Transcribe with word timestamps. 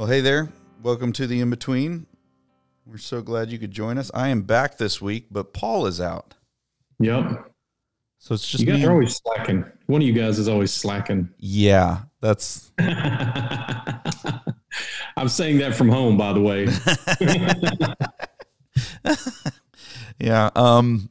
Well, 0.00 0.08
hey 0.08 0.22
there. 0.22 0.48
Welcome 0.82 1.12
to 1.12 1.26
the 1.26 1.42
in 1.42 1.50
between. 1.50 2.06
We're 2.86 2.96
so 2.96 3.20
glad 3.20 3.50
you 3.50 3.58
could 3.58 3.70
join 3.70 3.98
us. 3.98 4.10
I 4.14 4.28
am 4.28 4.40
back 4.40 4.78
this 4.78 5.02
week, 5.02 5.26
but 5.30 5.52
Paul 5.52 5.84
is 5.84 6.00
out. 6.00 6.36
Yep. 7.00 7.52
So 8.16 8.32
it's 8.32 8.48
just 8.48 8.64
You 8.64 8.72
guys 8.72 8.80
me. 8.80 8.86
are 8.86 8.92
always 8.92 9.16
slacking. 9.16 9.62
One 9.88 10.00
of 10.00 10.08
you 10.08 10.14
guys 10.14 10.38
is 10.38 10.48
always 10.48 10.72
slacking. 10.72 11.28
yeah, 11.36 11.98
that's 12.22 12.72
I'm 12.78 12.88
saying 15.28 15.58
that 15.58 15.74
from 15.74 15.90
home, 15.90 16.16
by 16.16 16.32
the 16.32 16.40
way. 16.40 16.66
yeah. 20.18 20.48
Um 20.56 21.10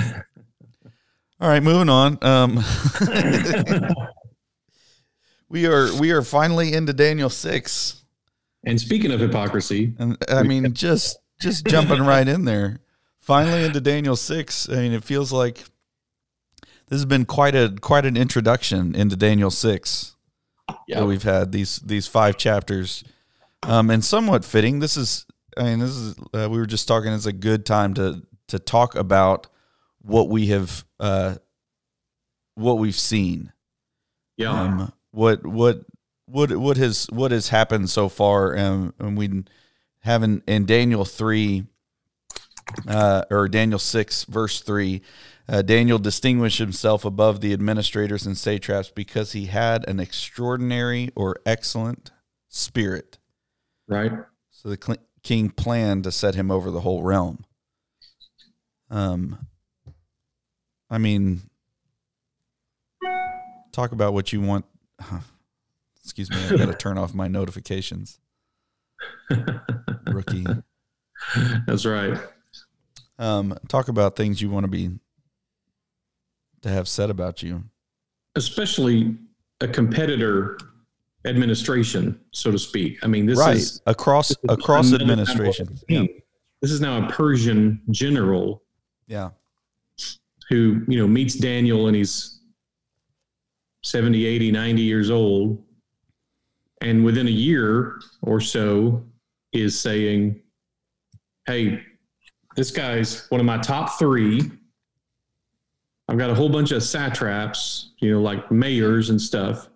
All 0.00 1.48
right, 1.48 1.62
moving 1.62 1.88
on. 1.88 2.18
Um 2.22 2.58
we 5.48 5.66
are 5.66 5.94
we 6.00 6.10
are 6.10 6.22
finally 6.22 6.72
into 6.72 6.92
Daniel 6.92 7.30
6. 7.30 8.02
And 8.66 8.80
speaking 8.80 9.12
of 9.12 9.20
hypocrisy, 9.20 9.94
And 9.98 10.18
I 10.28 10.42
mean 10.42 10.74
just 10.74 11.18
just 11.40 11.66
jumping 11.66 12.02
right 12.02 12.26
in 12.26 12.44
there. 12.44 12.80
Finally 13.20 13.64
into 13.64 13.80
Daniel 13.80 14.14
6. 14.14 14.68
I 14.68 14.76
mean, 14.76 14.92
it 14.92 15.02
feels 15.02 15.32
like 15.32 15.64
this 16.88 16.98
has 16.98 17.04
been 17.04 17.24
quite 17.24 17.54
a 17.54 17.74
quite 17.80 18.06
an 18.06 18.16
introduction 18.16 18.94
into 18.94 19.16
Daniel 19.16 19.50
6. 19.50 20.16
yeah, 20.86 21.00
that 21.00 21.06
we've 21.06 21.22
had 21.22 21.52
these 21.52 21.78
these 21.78 22.06
five 22.06 22.36
chapters, 22.36 23.02
um, 23.62 23.90
and 23.90 24.04
somewhat 24.04 24.44
fitting. 24.44 24.78
This 24.78 24.96
is, 24.96 25.26
I 25.56 25.64
mean, 25.64 25.78
this 25.80 25.90
is 25.90 26.14
uh, 26.34 26.48
we 26.50 26.58
were 26.58 26.66
just 26.66 26.86
talking. 26.86 27.12
It's 27.12 27.26
a 27.26 27.32
good 27.32 27.66
time 27.66 27.94
to 27.94 28.22
to 28.48 28.58
talk 28.58 28.94
about 28.94 29.48
what 30.02 30.28
we 30.28 30.46
have, 30.48 30.84
uh, 31.00 31.36
what 32.54 32.78
we've 32.78 32.94
seen, 32.94 33.52
yeah, 34.36 34.50
um, 34.50 34.92
what 35.10 35.44
what 35.44 35.80
what 36.26 36.56
what 36.56 36.76
has 36.76 37.06
what 37.10 37.30
has 37.30 37.48
happened 37.48 37.88
so 37.90 38.08
far, 38.08 38.56
um, 38.58 38.94
and 38.98 39.16
we 39.16 39.44
have 40.00 40.22
in, 40.22 40.42
in 40.46 40.66
Daniel 40.66 41.04
three, 41.04 41.64
uh, 42.86 43.22
or 43.30 43.48
Daniel 43.48 43.78
six 43.78 44.24
verse 44.24 44.60
three. 44.60 45.02
Uh, 45.48 45.62
Daniel 45.62 45.98
distinguished 45.98 46.58
himself 46.58 47.04
above 47.04 47.40
the 47.40 47.52
administrators 47.52 48.26
and 48.26 48.36
satraps 48.36 48.90
because 48.90 49.30
he 49.32 49.46
had 49.46 49.88
an 49.88 50.00
extraordinary 50.00 51.10
or 51.14 51.36
excellent 51.46 52.10
spirit. 52.48 53.18
right. 53.88 54.10
So 54.50 54.70
the 54.70 54.78
cl- 54.82 54.98
king 55.22 55.50
planned 55.50 56.04
to 56.04 56.10
set 56.10 56.34
him 56.34 56.50
over 56.50 56.70
the 56.72 56.80
whole 56.80 57.02
realm. 57.02 57.44
Um, 58.90 59.46
I 60.90 60.98
mean, 60.98 61.42
talk 63.70 63.92
about 63.92 64.14
what 64.14 64.32
you 64.32 64.40
want. 64.40 64.64
Excuse 66.06 66.30
me, 66.30 66.36
I 66.36 66.56
got 66.56 66.66
to 66.66 66.74
turn 66.78 66.98
off 66.98 67.14
my 67.14 67.26
notifications. 67.26 68.20
Rookie. 70.06 70.46
That's 71.66 71.84
right. 71.84 72.16
Um, 73.18 73.58
talk 73.66 73.88
about 73.88 74.14
things 74.14 74.40
you 74.40 74.48
want 74.48 74.62
to 74.64 74.68
be 74.68 74.90
to 76.62 76.68
have 76.68 76.86
said 76.86 77.10
about 77.10 77.42
you. 77.42 77.64
Especially 78.36 79.16
a 79.60 79.66
competitor 79.66 80.58
administration, 81.24 82.20
so 82.30 82.52
to 82.52 82.58
speak. 82.58 82.98
I 83.02 83.08
mean, 83.08 83.26
this 83.26 83.40
right 83.40 83.56
is 83.56 83.82
across 83.86 84.28
this 84.28 84.38
across 84.48 84.90
another 84.90 85.02
administration. 85.02 85.76
Yeah. 85.88 86.04
This 86.62 86.70
is 86.70 86.80
now 86.80 87.04
a 87.04 87.10
Persian 87.10 87.82
general 87.90 88.62
yeah, 89.08 89.30
who, 90.50 90.84
you 90.86 90.98
know, 91.00 91.08
meets 91.08 91.34
Daniel 91.34 91.88
and 91.88 91.96
he's 91.96 92.36
70, 93.86 94.26
80, 94.26 94.52
90 94.52 94.82
years 94.82 95.10
old. 95.10 95.62
And 96.86 97.04
within 97.04 97.26
a 97.26 97.32
year 97.32 98.00
or 98.22 98.40
so 98.40 99.04
is 99.52 99.78
saying, 99.78 100.40
Hey, 101.46 101.82
this 102.54 102.70
guy's 102.70 103.28
one 103.28 103.40
of 103.40 103.44
my 103.44 103.58
top 103.58 103.98
three. 103.98 104.40
I've 106.08 106.16
got 106.16 106.30
a 106.30 106.34
whole 106.34 106.48
bunch 106.48 106.70
of 106.70 106.84
satraps, 106.84 107.90
you 107.98 108.12
know, 108.12 108.20
like 108.20 108.52
mayors 108.52 109.10
and 109.10 109.20
stuff. 109.20 109.68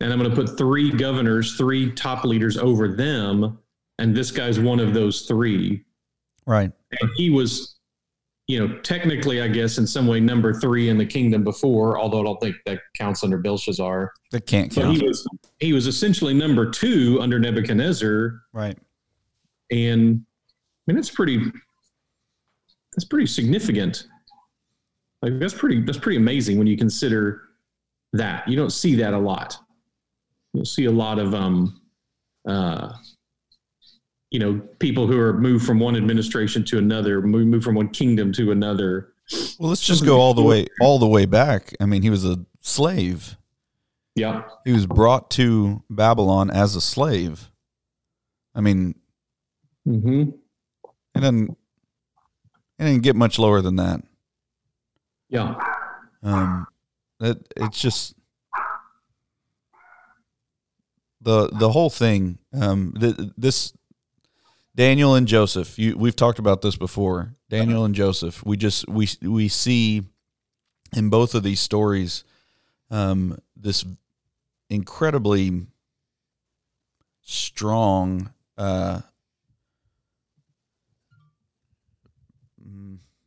And 0.00 0.12
I'm 0.12 0.18
going 0.18 0.28
to 0.28 0.36
put 0.36 0.58
three 0.58 0.90
governors, 0.90 1.56
three 1.56 1.92
top 1.92 2.24
leaders 2.24 2.58
over 2.58 2.88
them. 2.88 3.58
And 4.00 4.12
this 4.12 4.32
guy's 4.32 4.58
one 4.58 4.80
of 4.80 4.92
those 4.92 5.22
three 5.22 5.84
right. 6.46 6.72
and 7.00 7.10
he 7.14 7.30
was, 7.30 7.75
you 8.48 8.60
know, 8.60 8.78
technically, 8.82 9.40
I 9.40 9.48
guess, 9.48 9.78
in 9.78 9.86
some 9.86 10.06
way, 10.06 10.20
number 10.20 10.54
three 10.54 10.88
in 10.88 10.96
the 10.98 11.06
kingdom 11.06 11.42
before. 11.42 11.98
Although 11.98 12.20
I 12.20 12.24
don't 12.24 12.40
think 12.40 12.56
that 12.66 12.80
counts 12.96 13.24
under 13.24 13.38
Belshazzar. 13.38 14.12
That 14.30 14.46
can't 14.46 14.72
But 14.74 14.82
count. 14.82 14.96
he 14.96 15.04
was 15.06 15.26
he 15.58 15.72
was 15.72 15.86
essentially 15.86 16.32
number 16.34 16.70
two 16.70 17.18
under 17.20 17.38
Nebuchadnezzar, 17.40 18.40
right. 18.52 18.78
and 19.70 20.24
I 20.88 20.92
mean 20.92 20.96
that's 20.96 21.10
pretty 21.10 21.40
that's 22.94 23.04
pretty 23.04 23.26
significant. 23.26 24.06
Like 25.22 25.38
that's 25.40 25.54
pretty 25.54 25.82
that's 25.82 25.98
pretty 25.98 26.18
amazing 26.18 26.56
when 26.58 26.66
you 26.68 26.76
consider 26.76 27.42
that. 28.12 28.46
You 28.48 28.56
don't 28.56 28.70
see 28.70 28.94
that 28.96 29.12
a 29.14 29.18
lot. 29.18 29.58
You'll 30.54 30.64
see 30.64 30.84
a 30.84 30.90
lot 30.92 31.18
of 31.18 31.34
um 31.34 31.80
uh 32.48 32.92
you 34.30 34.38
know 34.38 34.60
people 34.78 35.06
who 35.06 35.18
are 35.18 35.32
moved 35.34 35.64
from 35.66 35.78
one 35.78 35.96
administration 35.96 36.64
to 36.64 36.78
another, 36.78 37.20
move, 37.22 37.46
move 37.46 37.64
from 37.64 37.74
one 37.74 37.88
kingdom 37.88 38.32
to 38.32 38.50
another. 38.50 39.12
Well, 39.58 39.70
let's 39.70 39.80
just 39.80 40.04
go 40.04 40.20
all 40.20 40.34
the 40.34 40.42
way 40.42 40.66
all 40.80 40.98
the 40.98 41.06
way 41.06 41.26
back. 41.26 41.74
I 41.80 41.86
mean, 41.86 42.02
he 42.02 42.10
was 42.10 42.24
a 42.24 42.44
slave. 42.60 43.36
Yeah. 44.14 44.44
He 44.64 44.72
was 44.72 44.86
brought 44.86 45.30
to 45.32 45.82
Babylon 45.90 46.50
as 46.50 46.74
a 46.76 46.80
slave. 46.80 47.50
I 48.54 48.60
mean, 48.60 48.94
Mm-hmm. 49.86 50.30
it 51.14 51.20
didn't 51.20 51.50
it 52.78 52.84
didn't 52.84 53.02
get 53.02 53.14
much 53.14 53.38
lower 53.38 53.60
than 53.60 53.76
that. 53.76 54.02
Yeah. 55.28 55.54
Um, 56.24 56.66
that 57.20 57.38
it's 57.56 57.80
just 57.80 58.14
the 61.20 61.48
the 61.52 61.70
whole 61.70 61.90
thing. 61.90 62.38
Um, 62.52 62.94
th- 62.98 63.16
this 63.36 63.72
Daniel 64.76 65.14
and 65.14 65.26
Joseph. 65.26 65.78
You, 65.78 65.96
we've 65.96 66.14
talked 66.14 66.38
about 66.38 66.60
this 66.60 66.76
before. 66.76 67.34
Daniel 67.48 67.84
and 67.84 67.94
Joseph. 67.94 68.44
We 68.44 68.56
just 68.58 68.86
we 68.88 69.08
we 69.22 69.48
see 69.48 70.02
in 70.94 71.08
both 71.08 71.34
of 71.34 71.42
these 71.42 71.60
stories 71.60 72.24
um, 72.90 73.38
this 73.56 73.84
incredibly 74.68 75.66
strong. 77.22 78.32
Uh, 78.58 79.00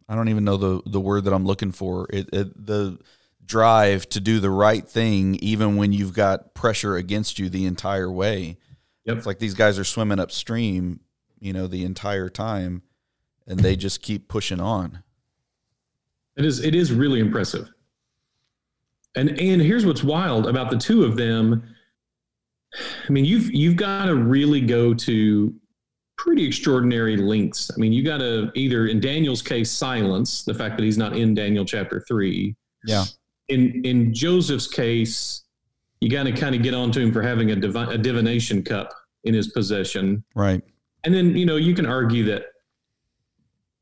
I 0.08 0.16
don't 0.16 0.30
even 0.30 0.44
know 0.44 0.58
the 0.58 0.82
the 0.86 1.02
word 1.02 1.26
that 1.26 1.34
I'm 1.34 1.46
looking 1.46 1.72
for. 1.72 2.08
It, 2.12 2.30
it 2.32 2.66
the 2.66 3.00
drive 3.44 4.08
to 4.10 4.20
do 4.20 4.40
the 4.40 4.52
right 4.52 4.88
thing, 4.88 5.36
even 5.36 5.78
when 5.78 5.94
you've 5.94 6.14
got 6.14 6.54
pressure 6.54 6.96
against 6.96 7.40
you 7.40 7.50
the 7.50 7.66
entire 7.66 8.12
way. 8.12 8.58
Yep. 9.06 9.18
It's 9.18 9.26
like 9.26 9.40
these 9.40 9.56
guys 9.56 9.80
are 9.80 9.84
swimming 9.84 10.20
upstream, 10.20 11.00
you 11.40 11.54
know, 11.54 11.68
the 11.68 11.84
entire 11.84 12.30
time, 12.30 12.82
and 13.48 13.60
they 13.60 13.76
just 13.76 14.02
keep 14.02 14.28
pushing 14.28 14.60
on. 14.60 15.04
It 16.38 16.46
is 16.46 16.64
it 16.64 16.76
is 16.76 16.92
really 16.92 17.20
impressive. 17.20 17.70
And 19.16 19.30
and 19.40 19.62
here's 19.62 19.86
what's 19.86 20.04
wild 20.04 20.48
about 20.48 20.70
the 20.70 20.78
two 20.78 21.04
of 21.04 21.18
them. 21.18 21.64
I 23.08 23.12
mean, 23.12 23.26
you've 23.26 23.52
you've 23.52 23.76
got 23.76 24.06
to 24.06 24.16
really 24.16 24.62
go 24.62 24.94
to 24.94 25.54
pretty 26.18 26.46
extraordinary 26.46 27.18
lengths. 27.18 27.72
I 27.76 27.80
mean, 27.80 27.92
you 27.92 28.04
got 28.04 28.20
to 28.20 28.52
either 28.54 28.88
in 28.88 29.00
Daniel's 29.00 29.42
case 29.42 29.72
silence 29.72 30.44
the 30.44 30.54
fact 30.54 30.78
that 30.78 30.84
he's 30.84 30.98
not 30.98 31.16
in 31.16 31.34
Daniel 31.34 31.66
chapter 31.66 32.04
3. 32.08 32.56
Yeah. 32.86 33.06
In 33.48 33.84
in 33.84 34.14
Joseph's 34.14 34.68
case, 34.68 35.44
you 36.02 36.10
got 36.10 36.24
to 36.24 36.32
kind 36.32 36.56
of 36.56 36.62
get 36.62 36.74
onto 36.74 37.02
him 37.02 37.12
for 37.12 37.22
having 37.22 37.52
a, 37.52 37.56
divi- 37.56 37.94
a 37.94 37.98
divination 37.98 38.64
cup 38.64 38.94
in 39.24 39.34
his 39.34 39.50
possession. 39.50 40.24
Right. 40.36 40.62
And 41.04 41.14
then, 41.14 41.36
you 41.36 41.46
know, 41.46 41.56
you 41.56 41.74
can 41.74 41.86
argue 41.86 42.26
that, 42.26 42.46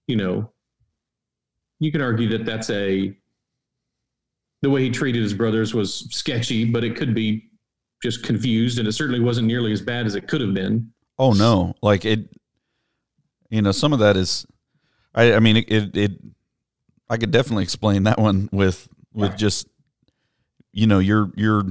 you 0.08 0.16
know, 0.16 0.52
you 1.80 1.92
can 1.92 2.02
argue 2.02 2.30
that 2.30 2.46
that's 2.46 2.69
a, 2.69 3.16
the 4.62 4.69
way 4.69 4.84
he 4.84 4.90
treated 4.90 5.22
his 5.22 5.34
brothers 5.34 5.74
was 5.74 6.08
sketchy, 6.10 6.66
but 6.66 6.84
it 6.84 6.96
could 6.96 7.14
be 7.14 7.50
just 8.02 8.24
confused. 8.24 8.80
And 8.80 8.88
it 8.88 8.92
certainly 8.94 9.19
wasn't 9.19 9.48
nearly 9.48 9.72
as 9.72 9.81
bad 9.81 10.06
as 10.06 10.16
it 10.16 10.28
could 10.28 10.42
have 10.42 10.54
been. 10.54 10.92
Oh 11.19 11.34
no, 11.34 11.74
like 11.81 12.06
it. 12.06 12.30
You 13.50 13.62
know, 13.62 13.72
some 13.72 13.94
of 13.94 14.00
that 14.00 14.18
is. 14.18 14.46
I 15.16 15.34
I 15.34 15.40
mean, 15.40 15.58
it 15.58 15.72
it. 15.72 15.98
it 15.98 16.12
I 17.10 17.18
could 17.18 17.31
definitely 17.31 17.63
explain 17.63 18.04
that 18.04 18.20
one 18.20 18.50
with 18.52 18.88
with 19.13 19.36
just. 19.38 19.68
You 20.74 20.86
know, 20.86 21.00
your 21.00 21.31
your 21.36 21.63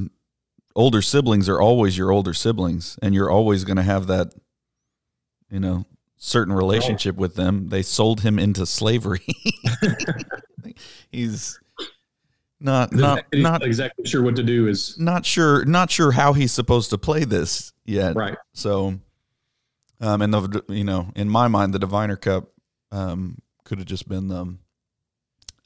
older 0.75 1.01
siblings 1.01 1.49
are 1.49 1.61
always 1.61 1.97
your 1.97 2.11
older 2.11 2.35
siblings, 2.35 2.99
and 3.03 3.15
you're 3.15 3.31
always 3.31 3.63
going 3.65 3.77
to 3.77 3.85
have 3.85 4.09
that. 4.09 4.33
You 5.51 5.61
know, 5.61 5.85
certain 6.17 6.53
relationship 6.53 7.17
with 7.17 7.35
them. 7.37 7.69
They 7.69 7.83
sold 7.83 8.21
him 8.23 8.39
into 8.39 8.67
slavery. 8.67 9.25
He's 11.11 11.59
not 12.61 12.93
not 12.93 13.25
He's 13.33 13.43
not 13.43 13.63
exactly 13.63 14.07
sure 14.07 14.23
what 14.23 14.37
to 14.37 14.43
do 14.43 14.67
is 14.67 14.99
not 14.99 15.27
sure 15.27 15.65
not 15.65 15.91
sure 15.91 16.11
how 16.11 16.33
he's 16.33 16.53
supposed 16.53 16.91
to 16.91 16.99
play 16.99 17.25
this 17.25 17.73
yet. 17.85 18.17
right. 18.17 18.37
So 18.55 18.99
Um, 20.01 20.23
and 20.23 20.33
the 20.33 20.65
you 20.69 20.85
know, 20.85 21.13
in 21.15 21.29
my 21.29 21.49
mind, 21.49 21.75
the 21.75 21.79
Diviner 21.79 22.17
Cup 22.17 22.49
um, 22.93 23.39
could 23.65 23.79
have 23.79 23.87
just 23.87 24.09
been 24.09 24.29
the 24.29 24.57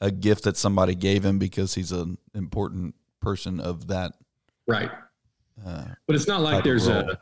a 0.00 0.10
gift 0.10 0.44
that 0.44 0.56
somebody 0.56 0.94
gave 0.94 1.24
him 1.24 1.38
because 1.38 1.74
he's 1.74 1.92
an 1.92 2.18
important 2.34 2.94
person 3.20 3.60
of 3.60 3.88
that. 3.88 4.12
Right. 4.66 4.90
Uh, 5.64 5.84
But 6.06 6.16
it's 6.16 6.26
not 6.26 6.40
like 6.40 6.64
there's 6.64 6.88
a 6.88 7.18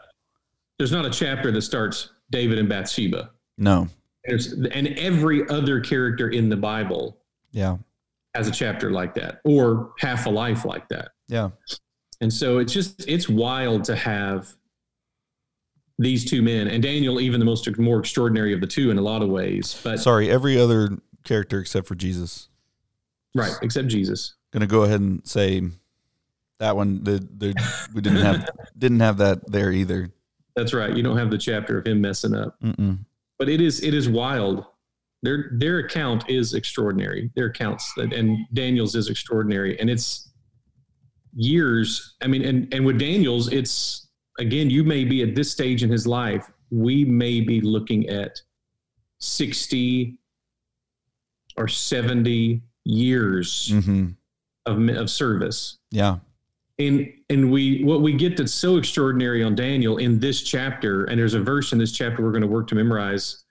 there's 0.78 0.92
not 0.92 1.04
a 1.04 1.10
chapter 1.10 1.50
that 1.50 1.62
starts 1.62 2.10
David 2.30 2.58
and 2.58 2.68
Bathsheba. 2.68 3.30
no, 3.56 3.88
There's 4.24 4.52
and 4.52 4.88
every 4.98 5.48
other 5.48 5.80
character 5.80 6.28
in 6.30 6.48
the 6.48 6.56
Bible 6.56 7.18
yeah, 7.52 7.78
has 8.34 8.48
a 8.48 8.52
chapter 8.52 8.90
like 8.90 9.14
that 9.14 9.40
or 9.44 9.92
half 9.98 10.26
a 10.26 10.30
life 10.30 10.64
like 10.64 10.88
that. 10.88 11.12
yeah, 11.28 11.50
And 12.20 12.32
so 12.32 12.58
it's 12.58 12.72
just 12.72 13.08
it's 13.08 13.28
wild 13.28 13.84
to 13.84 13.96
have 13.96 14.52
these 15.98 16.24
two 16.24 16.42
men 16.42 16.68
and 16.68 16.82
Daniel 16.82 17.20
even 17.20 17.40
the 17.40 17.46
most 17.46 17.68
more 17.78 17.98
extraordinary 17.98 18.52
of 18.52 18.60
the 18.60 18.66
two 18.66 18.90
in 18.90 18.98
a 18.98 19.02
lot 19.02 19.22
of 19.22 19.28
ways. 19.28 19.80
But 19.82 19.98
sorry, 19.98 20.30
every 20.30 20.58
other 20.60 20.90
character 21.24 21.58
except 21.60 21.86
for 21.88 21.94
Jesus. 21.94 22.48
right, 23.34 23.52
except 23.62 23.88
Jesus. 23.88 24.34
Gonna 24.52 24.66
go 24.66 24.82
ahead 24.84 25.00
and 25.00 25.26
say 25.26 25.62
that 26.58 26.76
one. 26.76 27.02
The, 27.02 27.18
the 27.36 27.54
we 27.94 28.00
didn't 28.00 28.24
have 28.24 28.48
didn't 28.78 29.00
have 29.00 29.18
that 29.18 29.50
there 29.50 29.72
either. 29.72 30.10
That's 30.58 30.74
right. 30.74 30.96
You 30.96 31.04
don't 31.04 31.16
have 31.16 31.30
the 31.30 31.38
chapter 31.38 31.78
of 31.78 31.86
him 31.86 32.00
messing 32.00 32.34
up. 32.34 32.60
Mm-mm. 32.60 32.98
But 33.38 33.48
it 33.48 33.60
is 33.60 33.80
it 33.84 33.94
is 33.94 34.08
wild. 34.08 34.64
Their 35.22 35.50
their 35.52 35.78
account 35.78 36.28
is 36.28 36.54
extraordinary. 36.54 37.30
Their 37.36 37.46
accounts 37.46 37.92
and 37.96 38.38
Daniel's 38.52 38.96
is 38.96 39.08
extraordinary. 39.08 39.78
And 39.78 39.88
it's 39.88 40.32
years. 41.32 42.16
I 42.22 42.26
mean, 42.26 42.44
and 42.44 42.74
and 42.74 42.84
with 42.84 42.98
Daniel's, 42.98 43.52
it's 43.52 44.08
again, 44.40 44.68
you 44.68 44.82
may 44.82 45.04
be 45.04 45.22
at 45.22 45.36
this 45.36 45.48
stage 45.48 45.84
in 45.84 45.90
his 45.90 46.08
life, 46.08 46.50
we 46.70 47.04
may 47.04 47.40
be 47.40 47.60
looking 47.60 48.08
at 48.08 48.40
60 49.20 50.18
or 51.56 51.68
70 51.68 52.62
years 52.84 53.70
hmm 53.70 54.08
of, 54.66 54.88
of 54.88 55.08
service. 55.08 55.78
Yeah, 55.92 56.18
And 56.78 57.12
and 57.28 57.50
we 57.50 57.82
what 57.82 58.02
we 58.02 58.12
get 58.12 58.36
that's 58.36 58.54
so 58.54 58.76
extraordinary 58.76 59.42
on 59.42 59.54
Daniel 59.54 59.96
in 59.96 60.20
this 60.20 60.42
chapter, 60.42 61.04
and 61.04 61.18
there's 61.18 61.34
a 61.34 61.40
verse 61.40 61.72
in 61.72 61.78
this 61.78 61.92
chapter 61.92 62.22
we're 62.22 62.30
going 62.30 62.42
to 62.42 62.48
work 62.48 62.68
to 62.68 62.76
memorize 62.76 63.44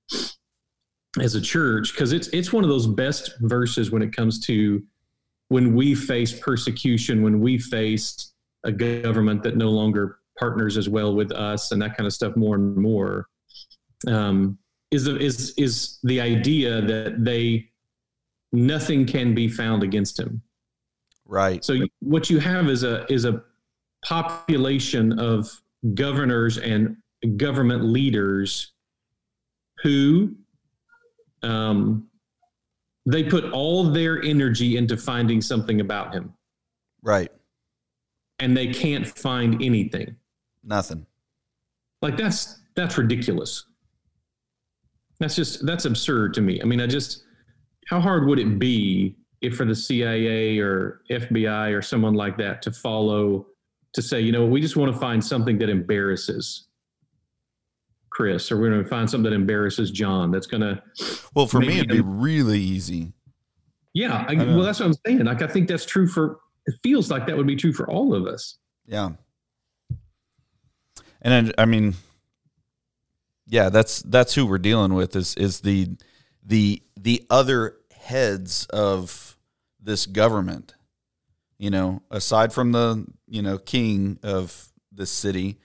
as 1.22 1.36
a 1.36 1.42
church 1.42 1.94
because 1.94 2.14
it's 2.14 2.28
it's 2.30 2.54
one 2.54 2.64
of 2.64 2.70
those 2.70 2.88
best 2.88 3.34
verses 3.42 3.92
when 3.92 4.02
it 4.02 4.16
comes 4.16 4.40
to 4.46 4.82
when 5.50 5.76
we 5.76 5.96
face 5.96 6.38
persecution, 6.40 7.22
when 7.22 7.40
we 7.40 7.58
face 7.58 8.34
a 8.66 8.72
government 8.72 9.44
that 9.44 9.56
no 9.56 9.70
longer 9.70 10.20
partners 10.38 10.78
as 10.78 10.90
well 10.90 11.16
with 11.16 11.32
us, 11.32 11.72
and 11.72 11.82
that 11.82 11.98
kind 11.98 12.06
of 12.06 12.14
stuff 12.14 12.36
more 12.36 12.56
and 12.56 12.76
more. 12.76 13.28
Um, 14.08 14.58
is 14.92 15.06
the, 15.06 15.18
is 15.18 15.54
is 15.58 16.00
the 16.04 16.22
idea 16.22 16.82
that 16.82 17.24
they 17.24 17.70
nothing 18.54 19.06
can 19.06 19.34
be 19.34 19.48
found 19.48 19.84
against 19.84 20.20
him. 20.20 20.42
Right. 21.28 21.64
So 21.64 21.76
what 22.00 22.30
you 22.30 22.40
have 22.40 22.70
is 22.70 22.84
a 22.84 23.06
is 23.12 23.26
a 23.26 23.44
population 24.06 25.20
of 25.20 25.50
governors 25.94 26.58
and 26.58 26.98
government 27.38 27.84
leaders 27.84 28.72
who 29.84 30.36
um, 31.44 32.08
they 33.06 33.24
put 33.24 33.52
all 33.52 33.84
their 33.86 34.22
energy 34.24 34.78
into 34.78 34.98
finding 34.98 35.42
something 35.42 35.82
about 35.82 36.14
him, 36.14 36.34
Right. 37.02 37.32
and 38.40 38.56
they 38.58 38.68
can't 38.68 39.08
find 39.08 39.62
anything. 39.62 40.16
Nothing. 40.64 41.06
Like 42.02 42.18
that's 42.18 42.60
that's 42.76 42.98
ridiculous. 42.98 43.66
That's 45.20 45.36
just 45.36 45.66
that's 45.66 45.86
absurd 45.86 46.34
to 46.36 46.42
me. 46.42 46.62
I 46.62 46.66
mean, 46.66 46.80
I 46.82 46.88
just 46.88 47.24
how 47.88 48.00
hard 48.00 48.28
would 48.28 48.40
it 48.40 48.60
be 48.60 49.16
if 49.42 49.56
for 49.56 49.66
the 49.66 49.76
CIA 49.76 50.60
or 50.60 51.02
FBI 51.10 51.78
or 51.78 51.82
someone 51.82 52.14
like 52.14 52.38
that 52.38 52.62
to 52.64 52.72
follow 52.72 53.48
to 53.94 54.02
say, 54.02 54.20
you 54.22 54.32
know, 54.32 54.46
we 54.46 54.62
just 54.62 54.76
want 54.76 54.94
to 54.94 55.00
find 55.00 55.24
something 55.24 55.58
that 55.60 55.70
embarrasses 55.70 56.68
Chris, 58.10 58.52
or 58.52 58.58
we're 58.60 58.70
going 58.70 58.84
to 58.84 58.90
find 58.90 59.10
something 59.10 59.30
that 59.30 59.36
embarrasses 59.36 59.92
John. 59.92 60.32
That's 60.32 60.48
going 60.48 60.62
to, 60.62 60.82
Well, 61.36 61.48
for 61.48 61.60
me, 61.60 61.78
it'd 61.78 61.90
be 61.90 62.02
really 62.02 62.60
easy. 62.60 63.14
yeah. 63.94 64.26
I, 64.28 64.34
know. 64.36 64.58
well, 64.58 64.66
that's 64.66 64.80
what 64.80 64.88
I'm 64.88 64.96
saying. 65.06 65.26
Like, 65.26 65.42
I 65.42 65.48
think 65.48 65.68
that's 65.68 65.86
true 65.86 66.08
for. 66.08 66.40
It 66.66 66.76
feels 66.84 67.10
like 67.10 67.26
that 67.28 67.38
would 67.38 67.48
be 67.48 67.56
true 67.56 67.74
for 67.74 67.90
all 67.90 68.14
of 68.14 68.26
us. 68.28 68.58
Yeah. 68.86 69.12
And 71.22 71.54
I, 71.58 71.62
I 71.62 71.66
mean, 71.66 71.96
yeah, 73.48 73.70
that's 73.70 74.02
that's 74.02 74.36
who 74.36 74.46
we're 74.46 74.58
dealing 74.58 74.94
with 74.94 75.16
is 75.16 75.34
is 75.36 75.62
the 75.62 75.90
the 76.46 76.82
the 76.98 77.26
other 77.30 77.78
heads 78.08 78.66
of 78.68 79.38
this 79.82 80.06
government. 80.06 80.74
You 81.58 81.72
know, 81.72 82.04
aside 82.12 82.54
from 82.54 82.72
the 82.72 83.06
you 83.28 83.42
know 83.42 83.58
king 83.58 84.20
of 84.22 84.72
this 84.92 85.12
city, 85.12 85.58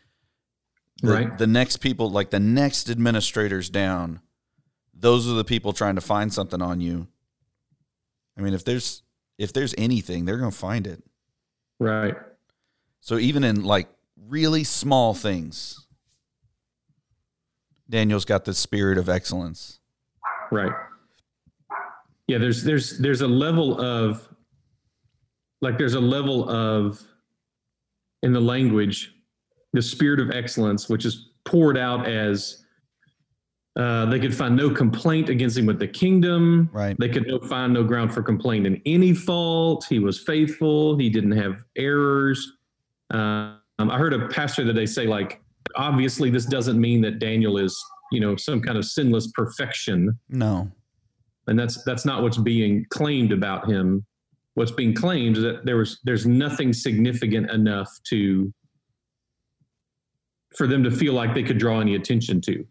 the, 1.02 1.12
Right. 1.12 1.38
The 1.38 1.46
next 1.46 1.78
people, 1.78 2.10
like 2.10 2.30
the 2.30 2.40
next 2.40 2.88
administrators 2.88 3.68
down, 3.68 4.20
those 4.94 5.28
are 5.28 5.34
the 5.34 5.44
people 5.44 5.72
trying 5.72 5.96
to 5.96 6.00
find 6.00 6.32
something 6.32 6.62
on 6.62 6.80
you. 6.80 7.08
I 8.38 8.40
mean, 8.40 8.54
if 8.54 8.64
there's 8.64 9.02
if 9.36 9.52
there's 9.52 9.74
anything, 9.76 10.24
they're 10.24 10.38
gonna 10.38 10.50
find 10.52 10.86
it. 10.86 11.02
Right. 11.78 12.14
So 13.00 13.18
even 13.18 13.42
in 13.42 13.64
like 13.64 13.88
really 14.28 14.64
small 14.64 15.12
things, 15.12 15.86
Daniel's 17.90 18.24
got 18.24 18.44
the 18.44 18.54
spirit 18.54 18.96
of 18.96 19.08
excellence. 19.08 19.80
Right. 20.50 20.72
Yeah, 22.28 22.38
there's 22.38 22.62
there's 22.62 22.98
there's 22.98 23.20
a 23.20 23.28
level 23.28 23.80
of 23.80 24.28
like 25.60 25.78
there's 25.78 25.94
a 25.94 26.00
level 26.00 26.48
of 26.48 27.02
in 28.22 28.32
the 28.32 28.40
language, 28.40 29.14
the 29.72 29.82
spirit 29.82 30.20
of 30.20 30.30
excellence, 30.30 30.88
which 30.88 31.04
is 31.04 31.30
poured 31.44 31.76
out 31.76 32.08
as 32.08 32.64
uh, 33.76 34.06
they 34.06 34.20
could 34.20 34.34
find 34.34 34.54
no 34.54 34.68
complaint 34.70 35.28
against 35.28 35.56
him 35.56 35.66
with 35.66 35.78
the 35.78 35.88
kingdom. 35.88 36.68
Right. 36.72 36.96
They 36.98 37.08
could 37.08 37.26
no, 37.26 37.38
find 37.40 37.72
no 37.72 37.82
ground 37.82 38.12
for 38.12 38.22
complaint 38.22 38.66
in 38.66 38.80
any 38.84 39.14
fault. 39.14 39.86
He 39.88 39.98
was 39.98 40.20
faithful. 40.20 40.98
He 40.98 41.08
didn't 41.08 41.32
have 41.32 41.64
errors. 41.76 42.52
Um, 43.10 43.60
I 43.78 43.98
heard 43.98 44.12
a 44.12 44.28
pastor 44.28 44.64
today 44.64 44.86
say, 44.86 45.06
like, 45.06 45.40
obviously, 45.74 46.28
this 46.28 46.44
doesn't 46.44 46.78
mean 46.78 47.00
that 47.02 47.18
Daniel 47.18 47.56
is, 47.56 47.82
you 48.10 48.20
know, 48.20 48.36
some 48.36 48.60
kind 48.60 48.76
of 48.76 48.84
sinless 48.84 49.28
perfection, 49.28 50.18
No. 50.28 50.70
And 51.46 51.58
that's 51.58 51.82
that's 51.84 52.04
not 52.04 52.22
what's 52.22 52.38
being 52.38 52.86
claimed 52.90 53.32
about 53.32 53.68
him. 53.68 54.04
What's 54.54 54.70
being 54.70 54.94
claimed 54.94 55.38
is 55.38 55.42
that 55.42 55.64
there 55.64 55.76
was 55.76 56.00
there's 56.04 56.26
nothing 56.26 56.72
significant 56.72 57.50
enough 57.50 57.90
to 58.04 58.52
for 60.56 60.66
them 60.66 60.82
to 60.84 60.90
feel 60.90 61.14
like 61.14 61.34
they 61.34 61.42
could 61.42 61.58
draw 61.58 61.80
any 61.80 61.94
attention 61.94 62.40
to. 62.42 62.64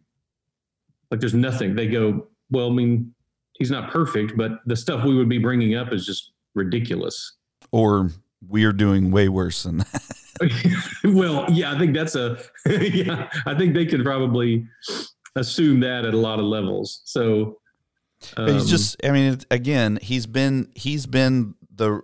Like 1.09 1.19
there's 1.19 1.33
nothing. 1.33 1.75
They 1.75 1.87
go, 1.87 2.27
well, 2.51 2.69
I 2.69 2.73
mean, 2.73 3.13
he's 3.57 3.71
not 3.71 3.91
perfect, 3.91 4.37
but 4.37 4.59
the 4.65 4.75
stuff 4.75 5.03
we 5.03 5.15
would 5.15 5.27
be 5.27 5.39
bringing 5.39 5.75
up 5.75 5.91
is 5.91 6.05
just 6.05 6.31
ridiculous. 6.53 7.37
Or 7.71 8.11
we're 8.47 8.73
doing 8.73 9.11
way 9.11 9.29
worse 9.29 9.63
than 9.63 9.79
that. 9.79 10.01
well, 11.03 11.45
yeah, 11.51 11.73
I 11.73 11.77
think 11.77 11.93
that's 11.93 12.15
a 12.15 12.37
yeah. 12.65 13.29
I 13.45 13.55
think 13.55 13.73
they 13.73 13.85
could 13.85 14.03
probably 14.03 14.65
assume 15.35 15.79
that 15.81 16.05
at 16.05 16.13
a 16.13 16.17
lot 16.17 16.39
of 16.39 16.45
levels. 16.45 17.01
So 17.05 17.60
But 18.35 18.49
he's 18.49 18.63
um, 18.63 18.67
just 18.67 18.97
I 19.03 19.11
mean 19.11 19.33
it- 19.33 19.45
again, 19.51 19.99
he's 20.01 20.25
been 20.25 20.71
he's 20.75 21.05
been 21.05 21.55
the 21.73 22.01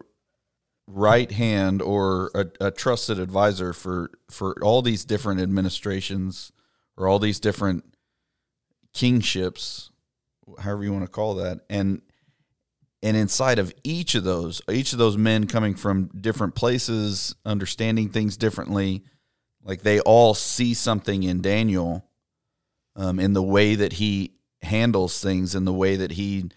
right 0.88 1.32
hand 1.32 1.82
or 1.82 2.32
a, 2.34 2.68
a 2.68 2.72
trusted 2.72 3.20
advisor 3.20 3.74
for 3.74 4.12
for 4.30 4.56
all 4.64 4.82
these 4.82 5.06
different 5.06 5.42
administrations 5.42 6.52
or 6.96 7.08
all 7.08 7.20
these 7.20 7.40
different 7.40 7.84
kingships, 8.94 9.92
however 10.60 10.84
you 10.84 10.92
want 10.94 11.06
to 11.06 11.12
call 11.12 11.36
that. 11.36 11.60
And 11.70 12.02
and 13.04 13.16
inside 13.16 13.60
of 13.60 13.74
each 13.84 14.16
of 14.16 14.24
those, 14.24 14.62
each 14.72 14.92
of 14.92 14.98
those 14.98 15.18
men 15.18 15.46
coming 15.46 15.76
from 15.76 16.08
different 16.20 16.56
places, 16.56 17.36
understanding 17.46 18.10
things 18.10 18.38
differently, 18.38 19.04
like 19.64 19.84
they 19.84 20.00
all 20.00 20.34
see 20.34 20.74
something 20.74 21.22
in 21.22 21.42
Daniel 21.42 22.06
um, 22.96 23.20
in 23.20 23.34
the 23.34 23.44
way 23.44 23.76
that 23.76 23.94
he 23.94 24.32
handles 24.62 25.22
things, 25.22 25.56
in 25.56 25.66
the 25.66 25.74
way 25.74 25.96
that 25.98 26.12
he 26.12 26.50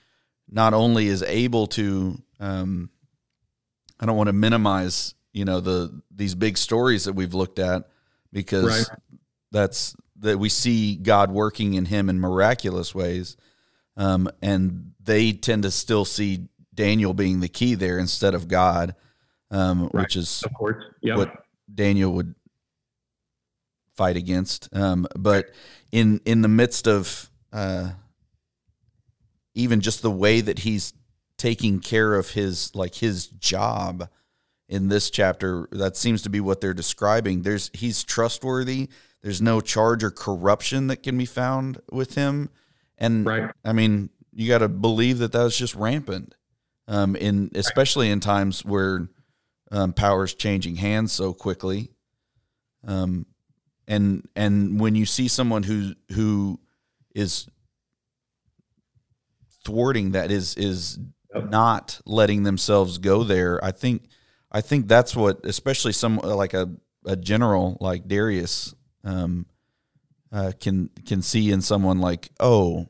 not 0.48 0.74
only 0.74 1.06
is 1.06 1.22
able 1.22 1.66
to. 1.68 2.20
Um, 2.38 2.90
I 3.98 4.06
don't 4.06 4.16
want 4.16 4.28
to 4.28 4.32
minimize, 4.32 5.14
you 5.32 5.44
know, 5.44 5.60
the 5.60 6.00
these 6.10 6.34
big 6.34 6.56
stories 6.58 7.04
that 7.04 7.12
we've 7.12 7.34
looked 7.34 7.58
at 7.58 7.88
because 8.32 8.64
Right. 8.88 8.98
that's 9.52 9.94
that 10.20 10.38
we 10.38 10.48
see 10.48 10.96
God 10.96 11.30
working 11.30 11.74
in 11.74 11.84
him 11.86 12.08
in 12.08 12.18
miraculous 12.20 12.94
ways, 12.94 13.36
um, 13.96 14.28
and 14.42 14.92
they 15.02 15.32
tend 15.32 15.62
to 15.64 15.70
still 15.70 16.04
see 16.04 16.48
Daniel 16.74 17.12
being 17.14 17.40
the 17.40 17.48
key 17.48 17.74
there 17.74 17.98
instead 17.98 18.34
of 18.34 18.48
God, 18.48 18.94
um, 19.50 19.82
Right. 19.84 19.94
which 19.94 20.16
is 20.16 20.42
of 20.44 20.54
course, 20.54 20.82
yeah, 21.02 21.16
what 21.16 21.44
Daniel 21.72 22.12
would 22.12 22.34
fight 23.94 24.16
against. 24.16 24.68
Um, 24.74 25.06
but 25.18 25.50
in 25.92 26.20
in 26.24 26.42
the 26.42 26.48
midst 26.48 26.86
of 26.88 27.29
uh, 27.52 27.90
even 29.54 29.80
just 29.80 30.02
the 30.02 30.10
way 30.10 30.40
that 30.40 30.60
he's 30.60 30.92
taking 31.36 31.80
care 31.80 32.14
of 32.14 32.30
his 32.30 32.74
like 32.74 32.96
his 32.96 33.26
job 33.26 34.08
in 34.68 34.88
this 34.88 35.10
chapter, 35.10 35.68
that 35.72 35.96
seems 35.96 36.22
to 36.22 36.30
be 36.30 36.40
what 36.40 36.60
they're 36.60 36.74
describing. 36.74 37.42
There's 37.42 37.70
he's 37.72 38.04
trustworthy. 38.04 38.88
There's 39.22 39.42
no 39.42 39.60
charge 39.60 40.04
or 40.04 40.10
corruption 40.10 40.86
that 40.86 41.02
can 41.02 41.18
be 41.18 41.26
found 41.26 41.80
with 41.90 42.14
him, 42.14 42.50
and 42.96 43.26
Right. 43.26 43.50
I 43.64 43.72
mean, 43.72 44.10
you 44.32 44.48
got 44.48 44.58
to 44.58 44.68
believe 44.68 45.18
that 45.18 45.32
that 45.32 45.42
was 45.42 45.56
just 45.56 45.74
rampant, 45.74 46.34
um, 46.88 47.16
in 47.16 47.50
especially 47.54 48.10
in 48.10 48.20
times 48.20 48.64
where 48.64 49.08
um, 49.70 49.92
power 49.92 50.24
is 50.24 50.34
changing 50.34 50.76
hands 50.76 51.12
so 51.12 51.32
quickly. 51.32 51.90
Um, 52.86 53.26
and 53.86 54.28
and 54.36 54.80
when 54.80 54.94
you 54.94 55.04
see 55.04 55.28
someone 55.28 55.64
who 55.64 55.94
who 56.12 56.60
is 57.14 57.48
thwarting 59.64 60.12
that 60.12 60.30
is 60.30 60.56
is 60.56 60.98
Yep. 61.34 61.50
not 61.50 62.00
letting 62.06 62.42
themselves 62.42 62.98
go 62.98 63.22
there, 63.22 63.64
I 63.64 63.70
think 63.70 64.02
I 64.50 64.60
think 64.60 64.88
that's 64.88 65.14
what 65.14 65.44
especially 65.44 65.92
some 65.92 66.16
like 66.16 66.54
a 66.54 66.68
a 67.06 67.14
general 67.14 67.76
like 67.80 68.08
Darius 68.08 68.74
um, 69.04 69.46
uh, 70.32 70.52
can 70.58 70.90
can 71.06 71.22
see 71.22 71.52
in 71.52 71.62
someone 71.62 71.98
like 72.00 72.30
oh 72.40 72.88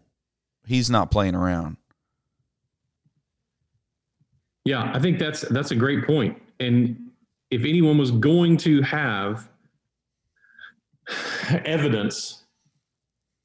he's 0.66 0.88
not 0.88 1.10
playing 1.10 1.34
around. 1.34 1.76
Yeah, 4.64 4.90
I 4.94 4.98
think 4.98 5.18
that's 5.18 5.42
that's 5.42 5.70
a 5.70 5.76
great 5.76 6.06
point. 6.06 6.40
And 6.60 7.10
if 7.50 7.62
anyone 7.62 7.98
was 7.98 8.10
going 8.10 8.56
to 8.58 8.80
have 8.82 9.50
evidence 11.66 12.39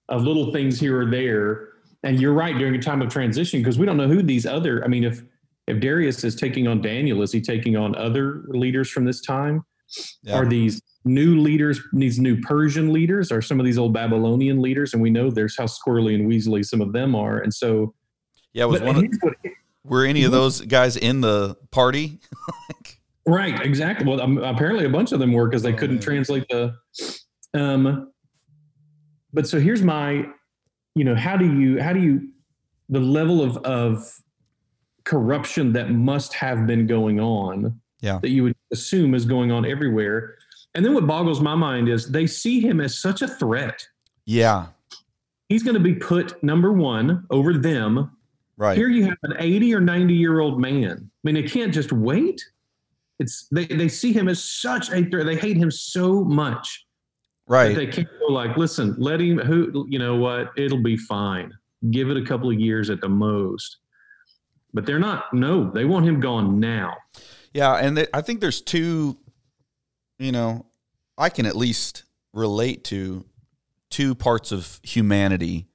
of 0.09 0.23
little 0.23 0.51
things 0.51 0.79
here 0.79 0.99
or 1.01 1.09
there, 1.09 1.69
and 2.03 2.19
you're 2.19 2.33
right 2.33 2.57
during 2.57 2.75
a 2.75 2.81
time 2.81 3.01
of 3.01 3.09
transition 3.09 3.59
because 3.59 3.77
we 3.79 3.85
don't 3.85 3.97
know 3.97 4.07
who 4.07 4.21
these 4.21 4.45
other. 4.45 4.83
I 4.83 4.87
mean, 4.87 5.03
if 5.03 5.21
if 5.67 5.79
Darius 5.79 6.23
is 6.23 6.35
taking 6.35 6.67
on 6.67 6.81
Daniel, 6.81 7.21
is 7.23 7.31
he 7.31 7.41
taking 7.41 7.75
on 7.75 7.95
other 7.95 8.43
leaders 8.49 8.89
from 8.89 9.05
this 9.05 9.21
time? 9.21 9.63
Yeah. 10.23 10.35
Are 10.35 10.45
these 10.45 10.81
new 11.05 11.39
leaders, 11.39 11.79
these 11.93 12.19
new 12.19 12.39
Persian 12.41 12.91
leaders, 12.93 13.31
or 13.31 13.41
some 13.41 13.59
of 13.59 13.65
these 13.65 13.77
old 13.79 13.93
Babylonian 13.93 14.61
leaders? 14.61 14.93
And 14.93 15.01
we 15.01 15.09
know 15.09 15.31
there's 15.31 15.57
how 15.57 15.65
squirrely 15.65 16.13
and 16.15 16.29
weaselly 16.29 16.63
some 16.65 16.81
of 16.81 16.93
them 16.93 17.15
are. 17.15 17.39
And 17.39 17.51
so, 17.53 17.93
Yeah, 18.53 18.65
was 18.65 18.81
one 18.81 18.95
of, 18.97 19.11
what- 19.21 19.35
were 19.83 20.05
any 20.05 20.23
of 20.23 20.31
those 20.31 20.61
guys 20.61 20.97
in 20.97 21.21
the 21.21 21.55
party? 21.71 22.19
Right, 23.27 23.59
exactly. 23.65 24.07
Well, 24.07 24.21
um, 24.21 24.37
apparently 24.39 24.85
a 24.85 24.89
bunch 24.89 25.11
of 25.11 25.19
them 25.19 25.33
were 25.33 25.47
because 25.47 25.63
they 25.63 25.73
Oh, 25.73 25.77
couldn't 25.77 25.95
man. 25.97 26.03
translate 26.03 26.45
the. 26.49 26.75
Um, 27.55 28.11
but 29.35 29.47
so 29.47 29.59
here's 29.59 29.83
my, 29.83 30.25
you 30.95 31.03
know, 31.03 31.13
how 31.13 31.35
do 31.35 31.45
you 31.45 31.79
how 31.81 31.93
do 31.93 31.99
you 31.99 32.29
the 32.89 32.99
level 32.99 33.43
of 33.43 33.57
of 33.57 34.09
corruption 35.03 35.73
that 35.73 35.91
must 35.91 36.33
have 36.33 36.65
been 36.65 36.87
going 36.87 37.19
on? 37.19 37.79
Yeah. 38.01 38.19
That 38.21 38.29
you 38.29 38.43
would 38.43 38.55
assume 38.71 39.13
is 39.13 39.25
going 39.25 39.51
on 39.51 39.65
everywhere, 39.65 40.37
and 40.73 40.85
then 40.85 40.93
what 40.93 41.05
boggles 41.05 41.41
my 41.41 41.55
mind 41.55 41.89
is 41.89 42.09
they 42.09 42.27
see 42.27 42.59
him 42.61 42.79
as 42.79 42.97
such 42.97 43.21
a 43.21 43.27
threat. 43.27 43.85
yeah, 44.25 44.67
He's 45.49 45.61
going 45.63 45.75
to 45.75 45.79
be 45.79 45.93
put 45.93 46.41
number 46.41 46.71
one 46.71 47.25
over 47.29 47.53
them. 47.53 48.11
right. 48.57 48.77
Here 48.77 48.89
you 48.89 49.03
have 49.03 49.17
an 49.23 49.35
80 49.37 49.75
or 49.75 49.81
90 49.81 50.13
year 50.13 50.39
old 50.39 50.59
man. 50.59 50.91
I 50.91 51.19
mean, 51.23 51.35
they 51.35 51.43
can't 51.47 51.73
just 51.73 51.91
wait. 51.91 52.43
It's 53.19 53.47
they, 53.51 53.65
they 53.65 53.87
see 53.87 54.11
him 54.11 54.27
as 54.27 54.43
such 54.43 54.89
a 54.89 55.03
threat. 55.05 55.25
They 55.25 55.35
hate 55.35 55.57
him 55.57 55.71
so 55.71 56.23
much 56.23 56.84
right. 57.47 57.75
they 57.75 57.87
can't 57.87 58.07
go 58.19 58.33
like, 58.33 58.57
listen, 58.57 58.95
let 58.97 59.19
him 59.19 59.37
who 59.37 59.85
you 59.89 59.99
know 59.99 60.15
what, 60.15 60.51
it'll 60.57 60.83
be 60.83 60.97
fine. 60.97 61.53
Give 61.91 62.09
it 62.09 62.17
a 62.17 62.23
couple 62.23 62.49
of 62.49 62.59
years 62.59 62.89
at 62.89 63.01
the 63.01 63.09
most. 63.09 63.77
But 64.73 64.85
they're 64.85 64.99
not, 64.99 65.33
no, 65.33 65.69
they 65.71 65.85
want 65.85 66.05
him 66.05 66.19
gone 66.19 66.59
now. 66.59 66.97
Yeah, 67.53 67.75
and 67.75 67.95
th- 67.95 68.09
I 68.13 68.21
think 68.21 68.41
there's 68.41 68.59
two, 68.59 69.17
you 70.19 70.33
know, 70.33 70.65
I 71.17 71.29
can 71.29 71.45
at 71.45 71.55
least 71.55 72.03
relate 72.33 72.83
to 72.85 73.25
two 73.89 74.13
parts 74.13 74.51
of 74.51 74.81
humanity 74.83 75.67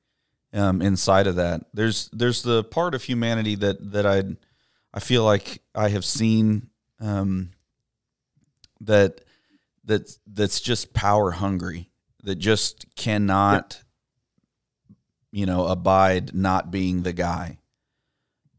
um, 0.52 0.82
inside 0.82 1.26
of 1.26 1.36
that. 1.36 1.62
There's 1.72 2.10
there's 2.12 2.42
the 2.42 2.64
part 2.64 2.94
of 2.94 3.02
humanity 3.02 3.54
that 3.56 3.92
that 3.92 4.04
I 4.04 4.24
I 4.92 5.00
feel 5.00 5.24
like 5.24 5.62
I 5.74 5.88
have 5.88 6.04
seen 6.04 6.68
um, 7.00 7.52
that 8.80 9.22
that 9.84 10.10
that's 10.26 10.60
just 10.60 10.92
power 10.92 11.30
hungry 11.32 11.90
that 12.22 12.36
just 12.36 12.86
cannot 12.96 13.82
you 15.32 15.46
know 15.46 15.66
abide 15.66 16.34
not 16.34 16.70
being 16.70 17.02
the 17.02 17.12
guy 17.12 17.58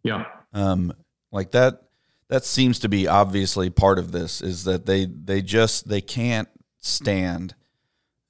Yeah. 0.04 0.26
um 0.54 0.94
like 1.32 1.52
that 1.52 1.84
that 2.30 2.46
seems 2.46 2.80
to 2.80 2.90
be 2.90 3.08
obviously 3.08 3.70
part 3.70 4.00
of 4.00 4.12
this 4.12 4.42
is 4.42 4.64
that 4.64 4.86
they 4.86 5.06
they 5.06 5.42
just 5.42 5.88
they 5.88 6.02
can't 6.02 6.48
stand 6.80 7.54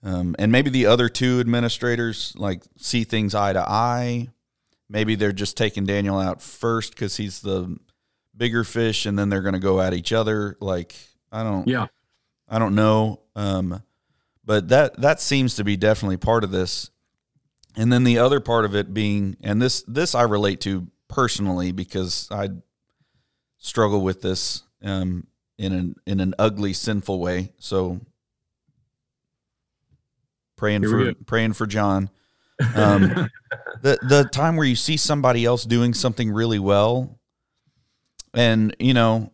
um 0.03 0.35
and 0.39 0.51
maybe 0.51 0.69
the 0.69 0.87
other 0.87 1.07
two 1.07 1.39
administrators 1.39 2.33
like 2.35 2.63
see 2.77 3.03
things 3.03 3.33
eye 3.35 3.53
to 3.53 3.61
eye 3.61 4.27
maybe 4.89 5.15
they're 5.15 5.31
just 5.31 5.55
taking 5.55 5.85
daniel 5.85 6.19
out 6.19 6.41
first 6.41 6.91
because 6.93 7.15
he's 7.17 7.41
the 7.41 7.77
bigger 8.35 8.63
fish 8.63 9.05
and 9.05 9.17
then 9.19 9.29
they're 9.29 9.41
going 9.41 9.53
to 9.53 9.59
go 9.59 9.79
at 9.79 9.93
each 9.93 10.11
other 10.11 10.57
like 10.59 10.95
i 11.31 11.43
don't 11.43 11.67
Yeah. 11.67 11.87
I 12.51 12.59
don't 12.59 12.75
know. 12.75 13.21
Um, 13.35 13.81
but 14.43 14.67
that 14.67 14.99
that 15.01 15.21
seems 15.21 15.55
to 15.55 15.63
be 15.63 15.77
definitely 15.77 16.17
part 16.17 16.43
of 16.43 16.51
this. 16.51 16.91
And 17.77 17.91
then 17.91 18.03
the 18.03 18.17
other 18.17 18.41
part 18.41 18.65
of 18.65 18.75
it 18.75 18.93
being, 18.93 19.37
and 19.41 19.61
this 19.61 19.83
this 19.87 20.13
I 20.13 20.23
relate 20.23 20.59
to 20.61 20.87
personally 21.07 21.71
because 21.71 22.27
I 22.29 22.49
struggle 23.57 24.01
with 24.01 24.21
this 24.21 24.63
um, 24.83 25.27
in 25.57 25.71
an 25.71 25.95
in 26.05 26.19
an 26.19 26.35
ugly, 26.37 26.73
sinful 26.73 27.19
way. 27.19 27.53
So 27.59 28.01
praying 30.57 30.83
for 30.83 31.13
praying 31.25 31.53
for 31.53 31.65
John. 31.65 32.09
Um, 32.75 33.29
the 33.81 33.97
the 34.01 34.27
time 34.31 34.57
where 34.57 34.67
you 34.67 34.75
see 34.75 34.97
somebody 34.97 35.45
else 35.45 35.63
doing 35.63 35.93
something 35.93 36.31
really 36.31 36.59
well, 36.59 37.19
and 38.33 38.75
you 38.79 38.93
know, 38.93 39.30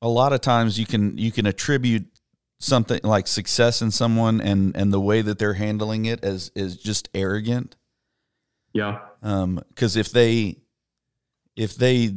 a 0.00 0.08
lot 0.08 0.32
of 0.32 0.40
times 0.40 0.78
you 0.78 0.86
can 0.86 1.18
you 1.18 1.32
can 1.32 1.46
attribute 1.46 2.06
something 2.60 3.00
like 3.02 3.26
success 3.26 3.82
in 3.82 3.90
someone 3.90 4.40
and 4.40 4.76
and 4.76 4.92
the 4.92 5.00
way 5.00 5.22
that 5.22 5.38
they're 5.38 5.54
handling 5.54 6.06
it 6.06 6.22
as 6.24 6.50
is 6.54 6.76
just 6.76 7.08
arrogant 7.14 7.76
yeah. 8.72 8.98
um 9.22 9.60
because 9.68 9.96
if 9.96 10.10
they 10.10 10.56
if 11.56 11.76
they 11.76 12.14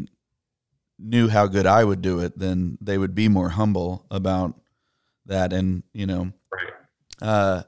knew 0.98 1.28
how 1.28 1.46
good 1.48 1.66
i 1.68 1.84
would 1.84 2.02
do 2.02 2.20
it 2.20 2.38
then 2.38 2.78
they 2.82 2.98
would 2.98 3.14
be 3.14 3.28
more 3.28 3.50
humble 3.50 4.06
about 4.10 4.60
that 5.26 5.54
and 5.54 5.84
you 5.94 6.08
know 6.08 6.32
Right. 6.52 6.74
uh 7.22 7.64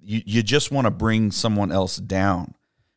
you 0.00 0.22
you 0.24 0.42
just 0.42 0.70
want 0.70 0.86
to 0.86 0.90
bring 0.90 1.30
someone 1.30 1.72
else 1.72 1.96
down 1.96 2.54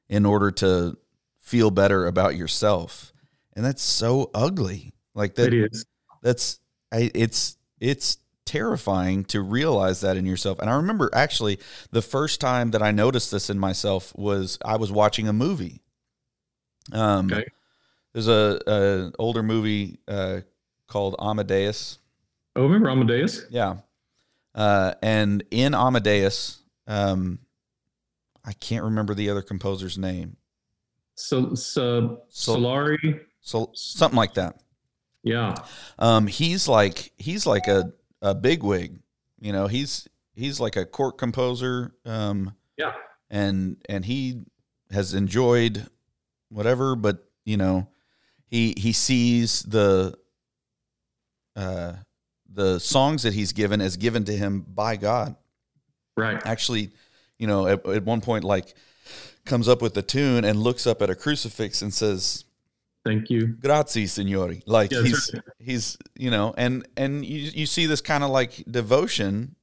in 0.09 0.25
order 0.25 0.51
to 0.51 0.97
feel 1.39 1.71
better 1.71 2.07
about 2.07 2.35
yourself 2.35 3.13
and 3.55 3.63
that's 3.65 3.81
so 3.81 4.29
ugly 4.33 4.93
like 5.17 5.36
that 5.36 5.53
It 5.53 5.65
is. 5.74 5.86
that's 6.21 6.59
I, 6.93 7.12
it's 7.13 7.57
it's 7.81 8.17
terrifying 8.45 9.25
to 9.25 9.41
realize 9.41 10.00
that 10.01 10.15
in 10.15 10.25
yourself 10.25 10.57
and 10.59 10.69
i 10.69 10.75
remember 10.77 11.09
actually 11.13 11.59
the 11.91 12.01
first 12.01 12.39
time 12.39 12.71
that 12.71 12.81
i 12.81 12.91
noticed 12.91 13.29
this 13.29 13.50
in 13.50 13.59
myself 13.59 14.15
was 14.15 14.57
i 14.63 14.77
was 14.77 14.89
watching 14.89 15.27
a 15.27 15.33
movie 15.33 15.81
um 16.93 17.25
Okay. 17.29 17.43
there's 18.13 18.29
a, 18.29 18.57
a 18.65 19.12
older 19.19 19.43
movie 19.43 20.00
uh 20.07 20.39
called 20.88 21.15
amadeus 21.19 22.00
Oh, 22.55 22.63
remember 22.63 22.89
Amadeus? 22.89 23.45
yeah 23.50 23.77
uh 24.55 24.93
and 25.01 25.43
in 25.51 25.74
amadeus 25.75 26.59
um 26.88 27.39
i 28.45 28.53
can't 28.53 28.86
remember 28.86 29.13
the 29.13 29.29
other 29.29 29.41
composer's 29.41 29.97
name 29.97 30.38
So, 31.15 31.53
so 31.53 32.21
Sol- 32.29 32.57
Solari. 32.62 33.19
so 33.41 33.71
something 33.74 34.15
like 34.17 34.36
that 34.36 34.55
Yeah. 35.24 35.55
Um, 36.00 36.27
he's 36.27 36.67
like 36.67 37.12
he's 37.17 37.45
like 37.45 37.67
a 37.67 37.93
a 38.21 38.33
bigwig, 38.36 39.00
you 39.39 39.51
know. 39.51 39.67
He's 39.67 40.07
he's 40.33 40.59
like 40.59 40.75
a 40.75 40.86
court 40.86 41.17
composer. 41.17 41.93
Um, 42.05 42.53
Yeah. 42.77 42.93
and 43.29 43.77
and 43.89 44.05
he 44.05 44.41
has 44.91 45.13
enjoyed 45.13 45.88
whatever, 46.50 46.95
but 46.95 47.25
you 47.45 47.57
know, 47.57 47.88
he 48.47 48.74
he 48.77 48.93
sees 48.93 49.63
the 49.63 50.17
uh 51.55 51.93
the 52.50 52.79
songs 52.79 53.24
that 53.24 53.33
he's 53.33 53.51
given 53.51 53.81
as 53.81 53.97
given 53.97 54.24
to 54.25 54.31
him 54.36 54.62
by 54.62 54.95
God. 54.95 55.36
Right. 56.15 56.41
Actually, 56.45 56.91
you 57.38 57.45
know, 57.47 57.67
at, 57.67 57.86
at 57.86 58.03
one 58.03 58.21
point, 58.21 58.43
like 58.43 58.74
comes 59.45 59.67
up 59.67 59.81
with 59.81 59.93
the 59.93 60.01
tune 60.01 60.43
and 60.45 60.59
looks 60.62 60.88
up 60.88 61.01
at 61.01 61.09
a 61.09 61.15
crucifix 61.15 61.81
and 61.81 61.93
says, 61.93 62.45
Thank 63.07 63.29
you. 63.29 63.47
Grazie, 63.47 64.05
Signore. 64.05 64.61
Like 64.65 64.91
Yeah, 64.91 65.03
he's 65.03 65.31
right. 65.33 65.43
he's 65.59 65.97
you 66.15 66.29
know, 66.29 66.53
and 66.57 66.85
and 66.97 67.25
you 67.25 67.51
you 67.53 67.65
see 67.65 67.85
this 67.85 68.01
kind 68.01 68.23
of 68.23 68.29
like 68.31 68.63
devotion 68.69 69.55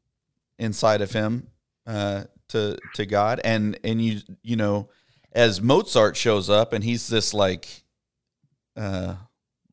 inside 0.58 1.00
of 1.02 1.10
him 1.12 1.48
uh, 1.86 2.24
to 2.48 2.78
to 2.94 3.04
God, 3.06 3.40
and 3.44 3.78
and 3.84 4.00
you 4.02 4.20
you 4.42 4.56
know, 4.56 4.88
as 5.32 5.60
Mozart 5.60 6.16
shows 6.16 6.48
up, 6.48 6.72
and 6.72 6.82
he's 6.82 7.06
this 7.08 7.34
like 7.34 7.66
uh, 8.76 9.16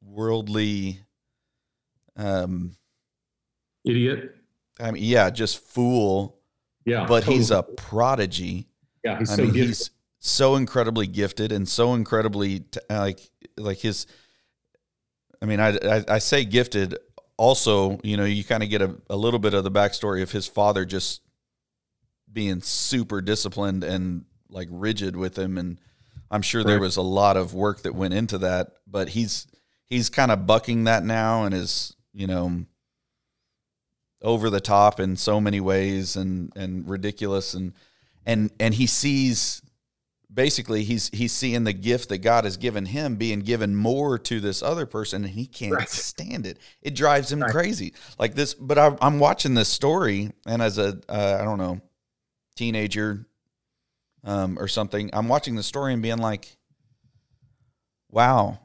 worldly, 0.02 1.00
um, 2.18 2.76
Idiot. 3.86 4.36
I 4.80 4.92
mean, 4.92 5.04
yeah, 5.04 5.30
just 5.30 5.60
fool, 5.64 6.40
Yeah. 6.86 7.06
but 7.08 7.24
he's 7.24 7.52
a 7.52 7.64
prodigy. 7.64 8.68
yeah. 9.04 9.18
He's 9.20 9.32
I 9.32 9.36
so 9.38 9.42
mean, 9.44 9.52
gifted. 9.54 9.68
he's 9.70 9.90
so 10.20 10.56
incredibly 10.56 11.08
gifted 11.08 11.52
and 11.52 11.68
so 11.68 11.94
incredibly 11.96 12.60
t- 12.60 12.80
like 12.90 13.31
like 13.58 13.80
his. 13.80 14.08
I 15.42 15.46
mean, 15.46 15.60
I 15.60 15.78
I, 15.78 16.04
I 16.08 16.18
say 16.20 16.46
gifted. 16.46 16.98
Also, 17.38 18.00
you 18.04 18.18
know, 18.18 18.26
you 18.26 18.44
kind 18.44 18.62
of 18.62 18.70
get 18.70 18.82
a, 18.82 18.96
a 19.10 19.16
little 19.16 19.40
bit 19.40 19.54
of 19.54 19.64
the 19.64 19.72
backstory 19.72 20.22
of 20.22 20.32
his 20.32 20.48
father 20.48 20.86
just 20.86 21.22
being 22.32 22.62
super 22.62 23.22
disciplined 23.22 23.84
and 23.84 24.26
like 24.50 24.68
rigid 24.70 25.16
with 25.16 25.38
him, 25.38 25.58
and 25.58 25.80
I'm 26.30 26.42
sure 26.42 26.64
there 26.64 26.80
was 26.80 26.98
a 26.98 27.02
lot 27.02 27.38
of 27.38 27.54
work 27.54 27.82
that 27.82 27.96
went 27.96 28.14
into 28.14 28.38
that. 28.40 28.74
But 28.86 29.10
he's 29.10 29.48
he's 29.86 30.10
kind 30.10 30.32
of 30.32 30.48
bucking 30.48 30.86
that 30.86 31.04
now 31.04 31.44
and 31.44 31.54
is 31.54 31.96
you 32.14 32.28
know 32.28 32.66
over 34.22 34.50
the 34.50 34.62
top 34.62 35.00
in 35.00 35.16
so 35.16 35.42
many 35.42 35.60
ways 35.60 36.16
and 36.16 36.52
and 36.56 36.88
ridiculous 36.88 37.54
and 37.54 37.74
and 38.26 38.52
and 38.60 38.74
he 38.74 38.88
sees 38.88 39.62
basically 40.34 40.84
he's 40.84 41.10
he's 41.10 41.32
seeing 41.34 41.64
the 41.66 41.74
gift 41.74 42.10
that 42.10 42.20
God 42.20 42.46
has 42.46 42.56
given 42.58 42.86
him 42.86 43.16
being 43.18 43.40
given 43.42 43.76
more 43.76 44.18
to 44.20 44.40
this 44.40 44.62
other 44.64 44.86
person 44.86 45.26
and 45.26 45.34
he 45.34 45.46
can't 45.46 45.74
Right. 45.74 45.90
stand 45.90 46.46
it. 46.46 46.58
It 46.82 46.96
drives 46.96 47.32
him 47.32 47.42
Right. 47.42 47.52
crazy. 47.52 47.94
Like 48.18 48.34
this 48.36 48.54
but 48.54 48.78
I 48.78 48.96
I'm 49.02 49.20
watching 49.20 49.54
this 49.56 49.68
story 49.70 50.32
and 50.46 50.62
as 50.62 50.78
a 50.78 51.00
uh, 51.10 51.38
I 51.40 51.44
don't 51.44 51.58
know 51.58 51.82
teenager 52.56 53.26
um 54.24 54.58
or 54.60 54.68
something 54.68 55.10
I'm 55.14 55.28
watching 55.28 55.56
the 55.56 55.64
story 55.64 55.94
and 55.94 56.02
being 56.02 56.20
like 56.20 56.56
wow 58.10 58.60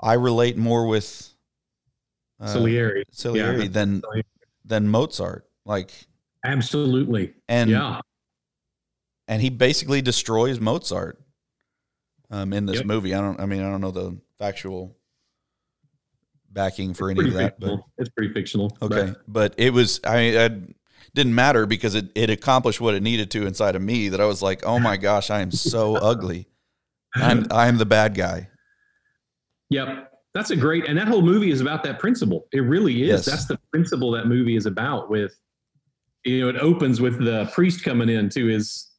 I 0.00 0.14
relate 0.14 0.56
more 0.56 0.86
with 0.86 1.30
uh, 2.40 2.46
Salieri. 2.48 3.04
Salieri 3.10 3.62
Yeah. 3.62 3.68
than 3.68 4.02
than 4.64 4.88
Mozart. 4.88 5.46
Like 5.64 5.92
Absolutely. 6.44 7.32
and 7.48 7.70
yeah. 7.70 8.00
And 9.28 9.40
he 9.42 9.50
basically 9.50 10.02
destroys 10.02 10.60
Mozart 10.60 11.20
um, 12.30 12.52
in 12.52 12.66
this 12.66 12.76
Yep. 12.76 12.86
movie. 12.86 13.14
I 13.14 13.20
don't. 13.20 13.40
I 13.40 13.46
mean, 13.46 13.62
I 13.62 13.70
don't 13.70 13.80
know 13.80 13.90
the 13.90 14.18
factual 14.38 14.96
backing 16.50 16.94
for 16.94 17.10
any 17.10 17.26
of 17.28 17.34
that, 17.34 17.58
but 17.58 17.80
it's 17.98 18.10
pretty 18.10 18.32
fictional. 18.32 18.76
okay. 18.82 19.14
But 19.26 19.54
it 19.58 19.72
was. 19.72 20.00
I 20.04 20.16
mean, 20.16 20.34
it 20.34 20.76
didn't 21.14 21.34
matter 21.34 21.66
because 21.66 21.94
it 21.94 22.06
it 22.14 22.30
accomplished 22.30 22.80
what 22.80 22.94
it 22.94 23.02
needed 23.02 23.30
to 23.32 23.46
inside 23.46 23.76
of 23.76 23.82
me. 23.82 24.08
That 24.08 24.20
I 24.20 24.26
was 24.26 24.42
like, 24.42 24.64
oh 24.64 24.78
my 24.78 24.96
gosh, 24.96 25.30
I 25.30 25.40
am 25.40 25.50
so 25.50 25.96
ugly. 26.02 26.48
I'm 27.14 27.46
I'm 27.50 27.78
the 27.78 27.86
bad 27.86 28.14
guy. 28.14 28.48
Yep. 29.70 30.10
That's 30.34 30.50
a 30.50 30.56
great, 30.56 30.86
and 30.88 30.98
that 30.98 31.06
whole 31.06 31.22
movie 31.22 31.52
is 31.52 31.60
about 31.60 31.84
that 31.84 32.00
principle. 32.00 32.48
It 32.52 32.60
really 32.60 33.04
is. 33.04 33.08
Yes. 33.08 33.24
That's 33.26 33.46
the 33.46 33.56
principle 33.72 34.10
that 34.12 34.26
movie 34.26 34.56
is 34.56 34.66
about. 34.66 35.08
With, 35.08 35.32
you 36.24 36.40
know, 36.40 36.48
it 36.48 36.56
opens 36.56 37.00
with 37.00 37.24
the 37.24 37.48
priest 37.54 37.84
coming 37.84 38.08
in 38.08 38.28
to 38.30 38.46
his, 38.46 38.90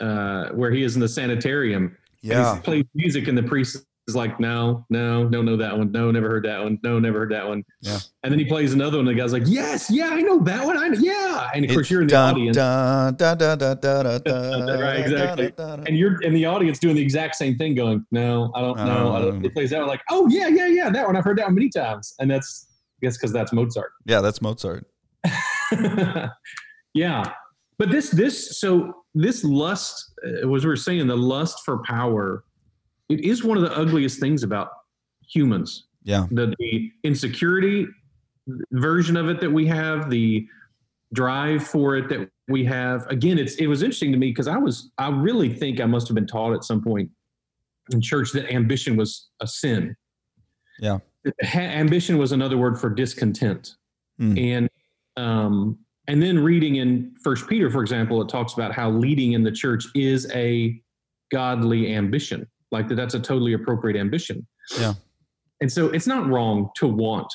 uh, 0.00 0.48
where 0.50 0.70
he 0.70 0.82
is 0.82 0.94
in 0.94 1.00
the 1.00 1.08
sanitarium. 1.08 1.96
Yeah. 2.22 2.56
he 2.56 2.60
plays 2.62 2.84
music, 2.94 3.28
and 3.28 3.36
the 3.38 3.42
priest 3.42 3.78
is 4.08 4.14
like, 4.16 4.38
"No, 4.40 4.84
no, 4.90 5.26
don't 5.28 5.44
know 5.46 5.56
that 5.56 5.76
one. 5.76 5.90
No, 5.92 6.10
never 6.10 6.28
heard 6.28 6.44
that 6.44 6.62
one. 6.62 6.78
No, 6.82 6.98
never 6.98 7.20
heard 7.20 7.30
that 7.32 7.46
one." 7.48 7.64
Yeah. 7.80 7.98
And 8.22 8.30
then 8.32 8.38
he 8.38 8.44
plays 8.44 8.72
another 8.74 8.98
one, 8.98 9.08
and 9.08 9.16
the 9.16 9.20
guy's 9.20 9.32
like, 9.32 9.44
"Yes, 9.46 9.90
yeah, 9.90 10.08
I 10.10 10.20
know 10.20 10.38
that 10.40 10.64
one. 10.66 10.76
I 10.76 10.88
know, 10.88 10.98
yeah." 11.00 11.50
And 11.54 11.64
of 11.64 11.70
course, 11.72 11.90
you're 11.90 12.02
in 12.02 12.08
the 12.08 12.12
audience, 12.16 12.56
Right, 14.26 15.00
exactly. 15.00 15.52
and 15.86 15.96
you're 15.96 16.20
in 16.22 16.34
the 16.34 16.44
audience 16.46 16.78
doing 16.78 16.96
the 16.96 17.02
exact 17.02 17.36
same 17.36 17.56
thing, 17.56 17.74
going, 17.74 18.04
"No, 18.10 18.50
I 18.54 18.60
don't 18.60 18.76
know." 18.78 18.84
don't- 18.84 19.14
I 19.16 19.20
don't. 19.22 19.42
He 19.42 19.48
plays 19.48 19.70
that 19.70 19.78
one, 19.78 19.88
like, 19.88 20.02
"Oh 20.10 20.28
yeah, 20.28 20.48
yeah, 20.48 20.66
yeah, 20.66 20.90
that 20.90 21.06
one. 21.06 21.16
I've 21.16 21.24
heard 21.24 21.38
that 21.38 21.46
one 21.46 21.54
many 21.54 21.70
times." 21.70 22.14
And 22.20 22.30
that's, 22.30 22.66
I 23.02 23.06
guess, 23.06 23.16
because 23.16 23.32
that's 23.32 23.52
Mozart. 23.52 23.92
Yeah, 24.04 24.20
that's 24.20 24.42
Mozart. 24.42 24.86
yeah, 26.94 27.32
but 27.80 27.90
this, 27.90 28.10
this, 28.10 28.60
so 28.60 28.92
this 29.14 29.42
lust, 29.42 30.12
uh, 30.22 30.54
as 30.54 30.64
we 30.64 30.68
were 30.68 30.76
saying, 30.76 31.06
the 31.06 31.16
lust 31.16 31.64
for 31.64 31.82
power, 31.84 32.44
it 33.08 33.20
is 33.20 33.42
one 33.42 33.56
of 33.56 33.62
the 33.62 33.74
ugliest 33.74 34.20
things 34.20 34.42
about 34.42 34.68
humans. 35.26 35.86
Yeah. 36.04 36.26
The, 36.30 36.54
the 36.58 36.92
insecurity 37.04 37.86
version 38.72 39.16
of 39.16 39.30
it 39.30 39.40
that 39.40 39.50
we 39.50 39.66
have, 39.66 40.10
the 40.10 40.46
drive 41.14 41.66
for 41.66 41.96
it 41.96 42.10
that 42.10 42.28
we 42.48 42.66
have. 42.66 43.06
Again, 43.06 43.38
it's 43.38 43.54
it 43.54 43.66
was 43.66 43.82
interesting 43.82 44.12
to 44.12 44.18
me 44.18 44.28
because 44.28 44.46
I 44.46 44.58
was 44.58 44.90
I 44.98 45.08
really 45.08 45.52
think 45.52 45.80
I 45.80 45.86
must 45.86 46.06
have 46.08 46.14
been 46.14 46.26
taught 46.26 46.52
at 46.52 46.64
some 46.64 46.82
point 46.82 47.10
in 47.92 48.02
church 48.02 48.32
that 48.32 48.52
ambition 48.52 48.94
was 48.94 49.28
a 49.40 49.46
sin. 49.46 49.96
Yeah. 50.80 50.98
Ha- 51.42 51.60
ambition 51.60 52.18
was 52.18 52.32
another 52.32 52.58
word 52.58 52.78
for 52.78 52.90
discontent. 52.90 53.76
Hmm. 54.18 54.38
And 54.38 54.70
um 55.16 55.78
and 56.10 56.20
then 56.20 56.40
reading 56.40 56.76
in 56.76 57.14
First 57.22 57.46
Peter, 57.46 57.70
for 57.70 57.82
example, 57.82 58.20
it 58.20 58.28
talks 58.28 58.54
about 58.54 58.74
how 58.74 58.90
leading 58.90 59.34
in 59.34 59.44
the 59.44 59.52
church 59.52 59.84
is 59.94 60.28
a 60.34 60.82
godly 61.30 61.94
ambition. 61.94 62.48
Like 62.72 62.88
that, 62.88 62.96
that's 62.96 63.14
a 63.14 63.20
totally 63.20 63.52
appropriate 63.52 63.96
ambition. 63.96 64.44
Yeah. 64.76 64.94
And 65.60 65.70
so 65.70 65.86
it's 65.90 66.08
not 66.08 66.26
wrong 66.26 66.70
to 66.78 66.88
want 66.88 67.32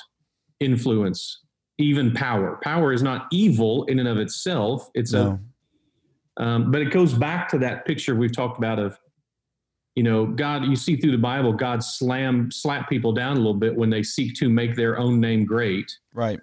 influence, 0.60 1.44
even 1.78 2.12
power. 2.14 2.60
Power 2.64 2.92
is 2.92 3.02
not 3.02 3.28
evil 3.32 3.86
in 3.86 3.98
and 4.00 4.10
of 4.10 4.18
itself. 4.18 4.90
It's 4.94 5.14
No. 5.14 5.40
a, 6.38 6.44
um, 6.44 6.70
but 6.70 6.82
it 6.82 6.92
goes 6.92 7.14
back 7.14 7.48
to 7.50 7.58
that 7.60 7.86
picture 7.86 8.14
we've 8.14 8.36
talked 8.36 8.58
about 8.58 8.78
of, 8.78 9.00
you 9.96 10.04
know, 10.04 10.26
God. 10.26 10.66
You 10.66 10.76
see 10.76 10.98
through 10.98 11.12
the 11.14 11.18
Bible, 11.18 11.54
God 11.54 11.82
slam 11.82 12.52
slap 12.52 12.90
people 12.90 13.14
down 13.14 13.38
a 13.38 13.40
little 13.40 13.54
bit 13.54 13.74
when 13.74 13.90
they 13.90 14.04
seek 14.04 14.36
to 14.36 14.50
make 14.50 14.76
their 14.76 15.00
own 15.00 15.22
name 15.22 15.46
great. 15.46 15.90
Right. 16.14 16.42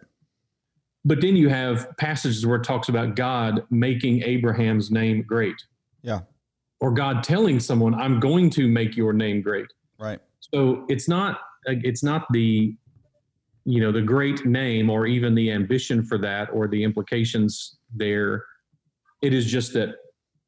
But 1.05 1.21
then 1.21 1.37
you 1.37 1.49
have 1.49 1.97
passages 1.97 2.47
where 2.47 2.57
it 2.57 2.65
talks 2.65 2.89
about 2.89 3.17
God 3.17 3.65
making 3.71 4.23
Abraham's 4.23 4.91
name 4.91 5.23
great. 5.23 5.57
Yeah. 6.03 6.21
Or 6.81 6.93
God 6.93 7.23
telling 7.23 7.61
someone, 7.61 7.95
"I'm 7.95 8.21
going 8.21 8.51
to 8.51 8.69
make 8.69 8.97
your 8.97 9.13
name 9.13 9.41
great." 9.41 9.67
Right. 9.99 10.21
So 10.53 10.85
it's 10.89 11.09
not 11.09 11.41
it's 11.67 12.03
not 12.03 12.27
the 12.33 12.75
you 13.65 13.81
know 13.81 13.93
the 13.93 14.03
great 14.03 14.45
name 14.45 14.91
or 14.91 15.07
even 15.07 15.35
the 15.35 15.51
ambition 15.51 16.03
for 16.05 16.19
that 16.19 16.51
or 16.53 16.69
the 16.69 16.83
implications 16.83 17.79
there. 17.95 18.45
It 19.23 19.33
is 19.33 19.47
just 19.47 19.73
that 19.75 19.95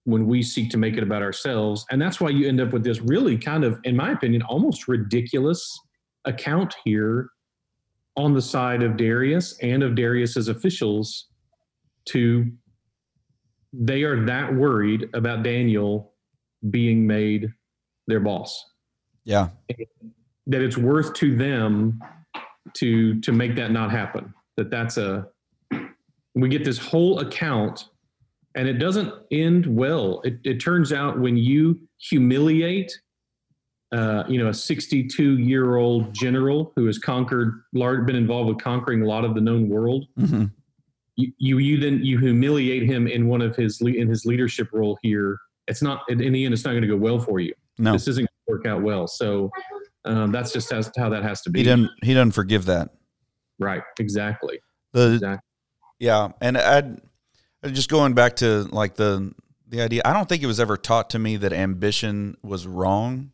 when 0.05 0.27
we 0.27 0.43
seek 0.43 0.71
to 0.71 0.77
make 0.77 0.97
it 0.97 1.03
about 1.03 1.23
ourselves, 1.23 1.87
and 1.90 2.01
that's 2.01 2.21
why 2.21 2.31
you 2.31 2.47
end 2.49 2.61
up 2.61 2.73
with 2.73 2.85
this 2.85 3.01
really 3.01 3.38
kind 3.38 3.64
of, 3.64 3.79
in 3.85 3.97
my 3.97 4.12
opinion, 4.12 4.43
almost 4.43 4.87
ridiculous 4.88 5.79
account 6.25 6.75
here 6.85 7.31
on 8.16 8.33
the 8.35 8.42
side 8.42 8.83
of 8.83 8.96
Darius 8.96 9.59
and 9.61 9.83
of 9.83 9.94
Darius's 9.94 10.48
officials 10.48 11.29
to 12.07 12.50
they 13.72 14.05
are 14.05 14.24
that 14.24 14.55
worried 14.55 15.09
about 15.14 15.42
Daniel 15.42 16.12
being 16.70 17.07
made 17.07 17.53
their 18.07 18.20
boss 18.20 18.64
Yeah. 19.24 19.48
that 20.46 20.61
it's 20.61 20.77
worth 20.77 21.12
to 21.14 21.35
them 21.37 22.00
to 22.74 23.20
to 23.20 23.33
make 23.33 23.57
that 23.57 23.70
not 23.72 23.90
happen 23.90 24.33
that 24.57 24.70
that's 24.70 24.96
a 24.96 25.27
we 26.35 26.48
get 26.48 26.64
this 26.64 26.79
whole 26.79 27.18
account 27.20 27.88
and 28.55 28.68
it 28.68 28.74
doesn't 28.74 29.12
end 29.31 29.66
well 29.66 30.20
it, 30.24 30.38
it 30.44 30.59
turns 30.61 30.92
out 30.92 31.18
when 31.18 31.37
you 31.37 31.79
humiliate 31.98 32.92
uh, 33.94 34.24
you 34.28 34.38
know 34.38 34.48
a 34.48 34.54
62 34.54 35.38
year 35.38 35.76
old 35.76 36.12
general 36.12 36.72
who 36.76 36.87
has 36.87 36.98
conquered 36.98 37.62
large 37.72 38.04
been 38.07 38.16
involved 38.16 38.48
with 38.48 38.59
conquering 38.59 39.02
a 39.02 39.07
lot 39.07 39.24
of 39.24 39.35
the 39.35 39.40
known 39.40 39.68
world 39.68 40.07
hmm 40.16 40.44
you 41.16 41.30
you, 41.38 41.59
you 41.59 41.78
then 41.78 42.00
you 42.02 42.18
humiliate 42.18 42.83
him 42.83 43.07
in 43.07 43.28
one 43.28 43.40
of 43.40 43.54
his 43.54 43.80
in 43.80 44.09
his 44.09 44.24
leadership 44.26 44.68
role 44.72 44.98
here 45.02 45.38
it's 45.68 45.80
not 45.80 46.02
in 46.09 46.18
the 46.18 46.44
end 46.44 46.52
it's 46.52 46.64
not 46.64 46.72
going 46.72 46.83
to 46.83 46.88
go 46.88 46.96
well 46.96 47.20
for 47.20 47.38
you 47.38 47.52
No. 47.78 47.92
this 47.92 48.09
isn't 48.09 48.26
going 48.28 48.40
to 48.48 48.52
work 48.52 48.66
out 48.66 48.83
well 48.83 49.07
so 49.07 49.48
um, 50.07 50.33
that's 50.33 50.52
just 50.52 50.68
has, 50.70 50.90
how 50.98 51.09
that 51.11 51.22
has 51.22 51.40
to 51.42 51.50
be 51.50 51.61
He 51.61 51.64
doesn't. 51.64 51.88
He 52.02 52.12
doesn't 52.14 52.33
forgive 52.33 52.64
that. 52.66 52.90
right 53.61 53.83
exactly 54.00 54.59
The 54.92 55.14
exactly 55.14 55.44
Yeah, 56.00 56.28
and 56.40 56.59
I'd 56.59 57.00
just 57.72 57.88
going 57.88 58.12
back 58.14 58.37
to 58.37 58.64
like 58.72 58.96
the 58.96 59.33
the 59.68 59.80
idea. 59.80 60.02
I 60.04 60.12
don't 60.12 60.28
think 60.28 60.42
it 60.42 60.46
was 60.46 60.61
ever 60.61 60.76
taught 60.76 61.11
to 61.11 61.18
me 61.18 61.37
that 61.38 61.52
ambition 61.52 62.37
was 62.42 62.66
wrong. 62.66 63.30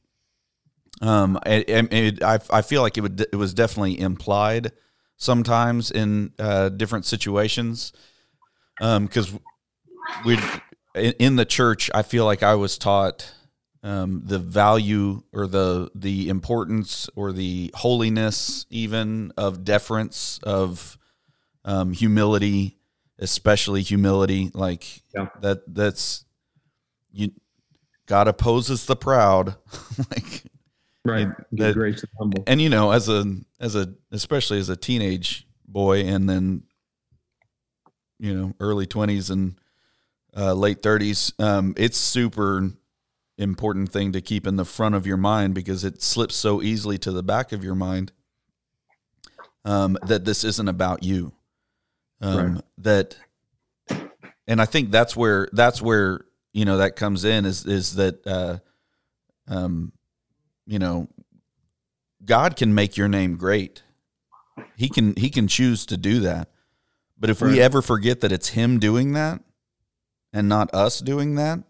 Um, 1.00 1.38
it, 1.46 2.22
I 2.22 2.38
I 2.50 2.62
feel 2.62 2.82
like 2.82 2.98
it 2.98 3.00
would 3.00 3.20
it 3.20 3.36
was 3.36 3.54
definitely 3.54 3.98
implied 3.98 4.72
sometimes 5.16 5.90
in 5.90 6.32
uh, 6.38 6.68
different 6.70 7.04
situations. 7.06 7.92
Um, 8.80 9.06
because 9.06 9.32
we 10.24 10.38
in 10.94 11.12
in 11.18 11.36
the 11.36 11.44
church, 11.44 11.90
I 11.94 12.02
feel 12.02 12.24
like 12.24 12.42
I 12.42 12.54
was 12.54 12.76
taught 12.78 13.32
um, 13.82 14.22
the 14.24 14.38
value 14.38 15.22
or 15.32 15.46
the 15.46 15.90
the 15.94 16.28
importance 16.28 17.08
or 17.16 17.32
the 17.32 17.70
holiness 17.74 18.66
even 18.70 19.32
of 19.36 19.64
deference 19.64 20.38
of 20.42 20.98
um, 21.64 21.92
humility, 21.92 22.78
especially 23.18 23.82
humility. 23.82 24.50
Like 24.52 25.02
Yeah. 25.14 25.28
that. 25.40 25.62
That's 25.66 26.24
you. 27.12 27.32
God 28.06 28.28
opposes 28.28 28.86
the 28.86 28.96
proud. 28.96 29.56
like 30.10 30.42
Right. 31.04 31.28
That- 31.52 31.74
grace 31.74 32.02
the 32.02 32.08
humble. 32.18 32.44
and 32.46 32.60
you 32.60 32.68
know 32.68 32.90
as 32.90 33.08
a 33.08 33.24
as 33.58 33.74
a 33.74 33.94
especially 34.10 34.58
as 34.58 34.68
a 34.68 34.76
teenage 34.76 35.46
boy 35.66 36.00
and 36.04 36.28
then 36.28 36.64
you 38.18 38.34
know 38.34 38.54
early 38.60 38.86
20s 38.86 39.30
and 39.30 39.58
uh, 40.36 40.52
late 40.52 40.82
30s 40.82 41.32
um, 41.42 41.72
it's 41.78 41.96
super 41.96 42.70
important 43.38 43.90
thing 43.90 44.12
to 44.12 44.20
keep 44.20 44.46
in 44.46 44.56
the 44.56 44.64
front 44.66 44.94
of 44.94 45.06
your 45.06 45.16
mind 45.16 45.54
because 45.54 45.84
it 45.84 46.02
slips 46.02 46.36
so 46.36 46.60
easily 46.60 46.98
to 46.98 47.10
the 47.12 47.22
back 47.22 47.50
of 47.52 47.64
your 47.64 47.74
mind 47.74 48.12
um, 49.64 49.96
that 50.06 50.24
this 50.26 50.44
isn't 50.44 50.68
about 50.68 51.02
you 51.02 51.32
um, 52.20 52.54
Right. 52.54 52.64
that 52.78 53.16
and 54.46 54.60
i 54.60 54.66
think 54.66 54.90
that's 54.90 55.16
where 55.16 55.48
that's 55.52 55.80
where 55.80 56.20
you 56.52 56.64
know 56.66 56.76
that 56.78 56.94
comes 56.96 57.24
in 57.24 57.46
is 57.46 57.64
is 57.64 57.94
that 57.94 58.26
uh, 58.26 58.58
um, 59.48 59.92
you 60.66 60.78
know 60.78 61.08
God 62.24 62.56
can 62.56 62.74
make 62.74 62.96
your 62.96 63.08
name 63.08 63.36
great. 63.36 63.82
He 64.76 64.88
can 64.88 65.14
he 65.16 65.30
can 65.30 65.48
choose 65.48 65.86
to 65.86 65.96
do 65.96 66.20
that. 66.20 66.50
But 67.18 67.30
if 67.30 67.40
Right. 67.42 67.52
we 67.52 67.60
ever 67.60 67.82
forget 67.82 68.20
that 68.20 68.32
it's 68.32 68.50
him 68.50 68.78
doing 68.78 69.12
that 69.12 69.42
and 70.32 70.48
not 70.48 70.72
us 70.74 71.00
doing 71.00 71.34
that, 71.36 71.62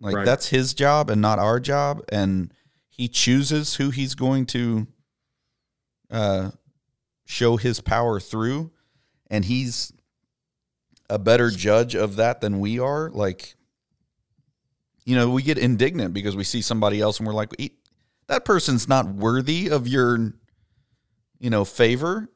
like 0.00 0.14
Right. 0.16 0.24
that's 0.26 0.48
his 0.48 0.74
job 0.74 1.10
and 1.10 1.20
not 1.20 1.38
our 1.38 1.60
job 1.60 2.02
and 2.10 2.52
he 2.88 3.08
chooses 3.08 3.76
who 3.76 3.90
he's 3.90 4.14
going 4.14 4.46
to 4.46 4.86
uh 6.10 6.50
show 7.26 7.56
his 7.58 7.80
power 7.80 8.18
through 8.18 8.70
and 9.30 9.44
he's 9.44 9.92
a 11.10 11.18
better 11.18 11.50
judge 11.50 11.94
of 11.94 12.16
that 12.16 12.40
than 12.40 12.58
we 12.60 12.78
are 12.78 13.10
like 13.10 13.54
you 15.04 15.14
know 15.14 15.28
we 15.30 15.42
get 15.42 15.58
indignant 15.58 16.12
because 16.14 16.34
we 16.34 16.44
see 16.44 16.62
somebody 16.62 17.00
else 17.00 17.18
and 17.18 17.26
we're 17.26 17.34
like 17.34 17.54
"E- 17.58 17.70
that 18.28 18.44
person's 18.44 18.88
not 18.88 19.06
worthy 19.08 19.68
of 19.70 19.86
your 19.88 20.32
you 21.38 21.50
know 21.50 21.64
favor 21.64 22.28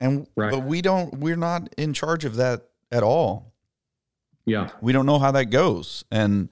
and 0.00 0.26
Right. 0.36 0.50
but 0.50 0.60
we 0.64 0.82
don't 0.82 1.18
we're 1.18 1.36
not 1.36 1.72
in 1.76 1.92
charge 1.92 2.24
of 2.24 2.36
that 2.36 2.68
at 2.90 3.02
all 3.02 3.52
Yeah. 4.46 4.70
we 4.80 4.92
don't 4.92 5.06
know 5.06 5.18
how 5.18 5.30
that 5.32 5.46
goes 5.46 6.04
and 6.10 6.48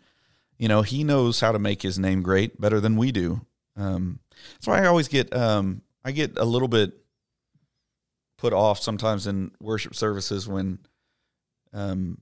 you 0.58 0.68
know 0.68 0.82
he 0.82 1.04
knows 1.04 1.40
how 1.40 1.52
to 1.52 1.58
make 1.58 1.82
his 1.82 1.98
name 1.98 2.22
great 2.22 2.60
better 2.60 2.80
than 2.80 2.96
we 2.96 3.12
do 3.12 3.40
um 3.76 4.18
that's 4.54 4.66
why 4.66 4.80
i 4.82 4.86
always 4.86 5.08
get 5.08 5.34
um 5.34 5.82
i 6.04 6.10
get 6.12 6.36
a 6.38 6.44
little 6.44 6.68
bit 6.68 6.92
put 8.38 8.52
off 8.52 8.78
sometimes 8.80 9.26
in 9.26 9.50
worship 9.60 9.94
services 9.94 10.46
when 10.48 10.78
um 11.72 12.18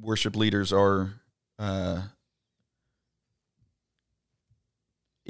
worship 0.00 0.34
leaders 0.36 0.72
are 0.72 1.12
uh 1.58 2.02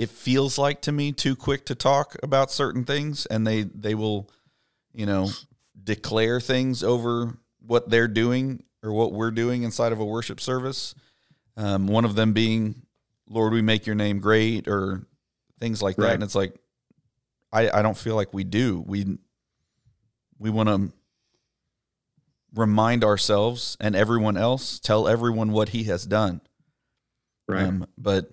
it 0.01 0.09
feels 0.09 0.57
like 0.57 0.81
to 0.81 0.93
me 0.93 1.13
too 1.13 1.37
quick 1.37 1.67
to 1.67 1.75
talk 1.75 2.17
about 2.23 2.51
certain 2.51 2.87
things 2.87 3.27
and 3.27 3.47
they 3.47 3.65
they 3.65 3.95
will 3.95 4.31
you 4.95 5.05
know 5.05 5.29
declare 5.85 6.41
things 6.41 6.83
over 6.83 7.37
what 7.67 7.91
they're 7.91 8.09
doing 8.09 8.63
or 8.83 8.95
what 8.95 9.13
we're 9.13 9.31
doing 9.31 9.63
inside 9.63 9.93
of 9.93 10.01
a 10.01 10.05
worship 10.05 10.41
service. 10.41 10.95
Um, 11.59 11.87
one 11.87 12.07
of 12.07 12.15
them 12.15 12.33
being 12.33 12.87
lord 13.29 13.53
we 13.53 13.61
make 13.61 13.85
your 13.85 13.95
name 13.95 14.21
great 14.21 14.69
or 14.69 15.07
things 15.61 15.83
like 15.83 15.97
that. 15.97 16.15
And 16.15 16.23
it's 16.23 16.35
like 16.35 16.55
i 17.53 17.69
i 17.69 17.83
don't 17.83 17.99
feel 17.99 18.17
like 18.17 18.33
we 18.33 18.43
do. 18.43 18.83
We 18.87 19.19
we 20.39 20.49
want 20.49 20.71
to 20.71 20.93
remind 22.55 23.05
ourselves 23.05 23.77
and 23.81 23.95
everyone 23.95 24.39
else 24.39 24.81
tell 24.81 25.07
everyone 25.07 25.53
what 25.53 25.69
he 25.69 25.85
has 25.85 26.07
done. 26.07 26.41
Right. 27.47 27.65
um, 27.65 27.87
but 27.99 28.31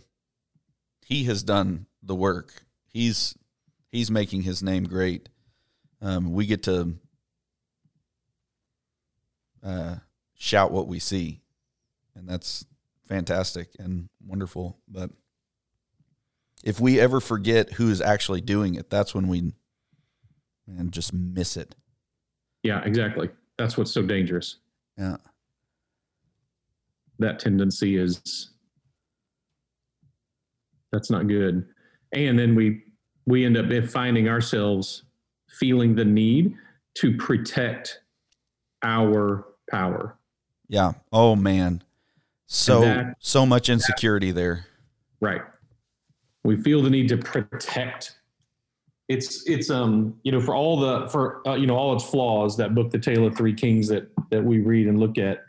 he 1.08 1.24
has 1.24 1.42
done 1.42 1.86
the 2.04 2.16
work. 2.16 2.66
He's 2.86 3.38
he's 3.92 4.12
making 4.12 4.42
his 4.42 4.62
name 4.62 4.84
great. 4.84 5.30
Um, 6.02 6.34
we 6.34 6.46
get 6.46 6.64
to 6.64 6.96
uh, 9.64 9.96
shout 10.36 10.72
what 10.72 10.88
we 10.88 11.00
see, 11.00 11.42
and 12.14 12.28
that's 12.28 12.66
fantastic 13.08 13.70
and 13.80 14.10
wonderful. 14.26 14.80
But 14.86 15.12
if 16.62 16.82
we 16.82 17.00
ever 17.00 17.22
forget 17.22 17.74
who 17.74 17.90
is 17.90 18.02
actually 18.02 18.42
doing 18.42 18.76
it, 18.76 18.90
that's 18.90 19.16
when 19.16 19.30
we 19.30 19.54
and 20.68 20.92
just 20.92 21.14
miss 21.14 21.56
it. 21.56 21.74
yeah. 22.64 22.84
Exactly. 22.84 23.30
That's 23.58 23.78
what's 23.78 23.92
so 23.92 24.02
dangerous. 24.02 24.58
Yeah. 24.98 25.16
That 27.20 27.40
tendency 27.40 27.96
is 27.96 28.50
that's 30.92 31.10
not 31.10 31.28
good. 31.28 31.66
And 32.14 32.38
then 32.38 32.56
we 32.56 32.84
we 33.26 33.46
end 33.46 33.58
up 33.58 33.90
finding 33.90 34.30
ourselves 34.30 35.04
feeling 35.50 35.96
the 35.96 36.06
need 36.06 36.56
to 36.96 37.16
protect 37.18 38.00
our 38.84 39.46
power. 39.70 40.18
Yeah. 40.70 40.94
Oh 41.12 41.36
man. 41.36 41.84
So 42.48 42.82
that- 42.82 43.16
so 43.20 43.46
much 43.46 43.70
insecurity 43.70 44.32
there. 44.32 44.66
Right. 45.20 45.42
We 46.44 46.56
feel 46.58 46.82
the 46.82 46.90
need 46.90 47.10
to 47.10 47.18
protect. 47.18 48.16
It's 49.10 49.48
it's 49.48 49.70
um 49.70 50.18
you 50.24 50.32
know 50.32 50.42
for 50.42 50.56
all 50.56 50.80
the 50.80 51.08
for 51.10 51.46
uh, 51.48 51.56
you 51.56 51.68
know 51.68 51.76
all 51.76 51.94
its 51.96 52.04
flaws 52.04 52.58
that 52.58 52.76
book 52.76 52.92
the 52.92 53.00
Tale 53.00 53.26
of 53.26 53.36
Three 53.36 53.54
Kings 53.54 53.88
that 53.88 54.10
that 54.30 54.44
we 54.44 54.60
read 54.60 54.88
and 54.88 55.00
look 55.00 55.18
at. 55.18 55.44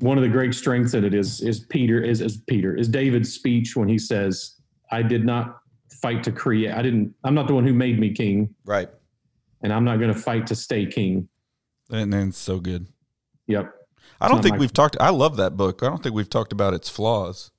One 0.00 0.16
of 0.18 0.22
the 0.22 0.28
great 0.30 0.54
strengths 0.54 0.94
in 0.94 1.04
it 1.04 1.14
is 1.14 1.40
is 1.42 1.60
Peter 1.60 2.02
is 2.02 2.20
is 2.20 2.38
Peter 2.48 2.74
is 2.74 2.88
David's 2.88 3.32
speech 3.32 3.76
when 3.76 3.88
he 3.88 3.98
says, 3.98 4.56
"I 4.90 5.02
did 5.02 5.24
not 5.24 5.58
fight 6.00 6.22
to 6.24 6.32
create. 6.32 6.72
I 6.72 6.82
didn't. 6.82 7.14
I'm 7.24 7.34
not 7.34 7.46
the 7.46 7.54
one 7.54 7.66
who 7.66 7.74
made 7.74 7.98
me 8.00 8.12
king, 8.12 8.54
Right. 8.64 8.88
and 9.62 9.72
I'm 9.72 9.84
not 9.84 9.98
going 9.98 10.12
to 10.12 10.18
fight 10.18 10.46
to 10.48 10.54
stay 10.54 10.86
king." 10.86 11.28
And, 11.90 12.14
and 12.14 12.28
it's 12.30 12.38
so 12.38 12.60
good. 12.60 12.86
Yep. 13.46 13.74
I 14.22 14.28
don't 14.28 14.42
think 14.42 14.54
my- 14.54 14.60
we've 14.60 14.72
talked. 14.72 14.96
I 15.00 15.10
love 15.10 15.36
that 15.36 15.56
book. 15.56 15.82
I 15.82 15.86
don't 15.86 16.02
think 16.02 16.14
we've 16.14 16.30
talked 16.30 16.52
about 16.52 16.72
its 16.74 16.88
flaws. 16.88 17.50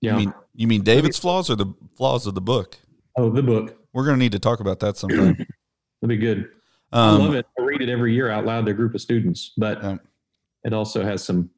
Yeah. 0.00 0.12
You 0.12 0.18
mean 0.18 0.34
you 0.54 0.68
mean 0.68 0.82
David's 0.82 1.18
flaws 1.18 1.50
or 1.50 1.56
the 1.56 1.72
flaws 1.96 2.26
of 2.26 2.34
the 2.34 2.40
book? 2.40 2.78
oh, 3.16 3.30
the 3.30 3.42
book. 3.42 3.76
We're 3.92 4.04
gonna 4.04 4.16
need 4.18 4.32
to 4.32 4.38
talk 4.40 4.60
about 4.60 4.78
that 4.80 4.96
sometime. 4.96 5.36
That'd 6.00 6.08
be 6.08 6.16
good. 6.16 6.48
Um, 6.92 7.22
I 7.22 7.24
love 7.24 7.34
it. 7.34 7.46
I 7.58 7.62
read 7.62 7.80
it 7.80 7.88
every 7.88 8.14
year 8.14 8.30
out 8.30 8.44
loud 8.44 8.66
to 8.66 8.70
a 8.70 8.74
group 8.74 8.94
of 8.94 9.00
students, 9.00 9.52
but 9.56 9.82
Yeah. 9.82 9.96
It 10.64 10.72
also 10.72 11.04
has 11.04 11.24
some 11.24 11.50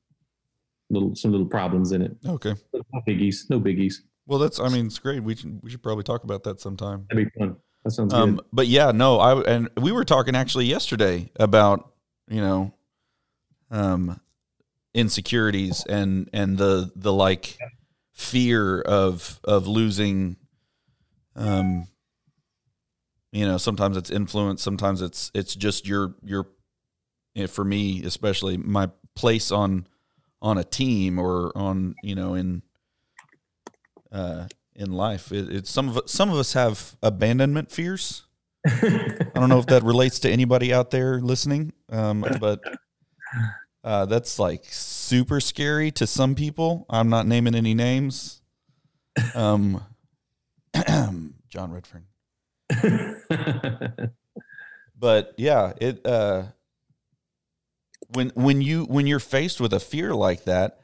little 0.90 1.14
some 1.14 1.31
little 1.33 1.47
problems 1.47 1.92
in 1.92 2.03
it. 2.03 2.16
Okay. 2.27 2.55
No 2.73 2.83
biggies. 3.09 3.49
No 3.51 3.61
biggies. 3.61 3.95
Well, 4.27 4.38
that's. 4.38 4.59
I 4.59 4.69
mean, 4.69 4.87
it's 4.87 4.99
great. 4.99 5.23
We 5.23 5.37
should, 5.37 5.61
we 5.62 5.71
should 5.71 5.83
probably 5.83 6.05
talk 6.05 6.25
about 6.25 6.42
that 6.45 6.61
sometime. 6.61 7.07
That'd 7.11 7.33
be 7.33 7.38
fun. 7.38 7.57
That 7.85 7.90
sounds 7.92 8.12
Um, 8.12 8.37
good. 8.37 8.45
but 8.53 8.66
yeah, 8.66 8.90
no, 8.90 9.19
I 9.21 9.40
and 9.42 9.69
we 9.81 9.92
were 9.92 10.05
talking 10.05 10.35
actually 10.35 10.66
yesterday 10.66 11.31
about 11.37 11.92
you 12.29 12.40
know, 12.40 12.75
um, 13.71 14.21
insecurities 14.95 15.85
and 15.88 16.29
and 16.33 16.59
the 16.59 16.90
the 16.97 17.12
like 17.12 17.57
fear 18.12 18.81
of 18.81 19.38
of 19.45 19.69
losing, 19.69 20.37
um, 21.37 21.87
you 23.31 23.47
know, 23.47 23.59
sometimes 23.59 23.97
it's 23.97 24.11
influence, 24.11 24.62
sometimes 24.62 25.03
it's 25.03 25.31
it's 25.35 25.55
just 25.55 25.87
your 25.87 26.16
your, 26.25 26.49
for 27.46 27.64
me 27.64 28.03
especially 28.05 28.57
my 28.57 28.88
place 29.14 29.51
on 29.53 29.87
on 30.40 30.59
a 30.59 30.64
team 30.64 31.18
or 31.18 31.53
on 31.57 31.94
you 32.03 32.14
know 32.14 32.35
in 32.35 32.62
uh 34.12 34.46
in 34.77 34.92
life. 34.92 35.33
It, 35.33 35.51
it's 35.53 35.70
some 35.70 35.88
of 35.88 35.96
us- 35.96 36.12
some 36.12 36.31
of 36.31 36.37
us 36.37 36.53
have 36.53 36.96
abandonment 37.03 37.70
fears. 37.70 38.25
I 38.66 39.31
don't 39.35 39.49
know 39.49 39.59
if 39.59 39.66
that 39.66 39.83
relates 39.85 40.18
to 40.20 40.31
anybody 40.31 40.72
out 40.72 40.90
there 40.90 41.20
listening, 41.20 41.72
um, 41.90 42.25
but 42.40 42.61
uh, 43.85 44.07
that's 44.07 44.38
like 44.38 44.64
super 44.66 45.40
scary 45.40 45.90
to 45.92 46.07
some 46.07 46.35
people. 46.35 46.85
I'm 46.90 47.09
not 47.09 47.27
naming 47.27 47.55
any 47.55 47.75
names. 47.75 48.42
Um, 49.35 49.83
John 51.49 51.72
Redfern, 51.72 52.07
but 54.99 55.33
yeah, 55.38 55.72
it 55.81 56.05
uh, 56.05 56.42
when 58.09 58.31
when 58.31 58.61
you 58.62 58.85
when 58.85 59.07
you're 59.07 59.21
faced 59.21 59.61
with 59.61 59.73
a 59.73 59.81
fear 59.81 60.14
like 60.14 60.45
that, 60.45 60.81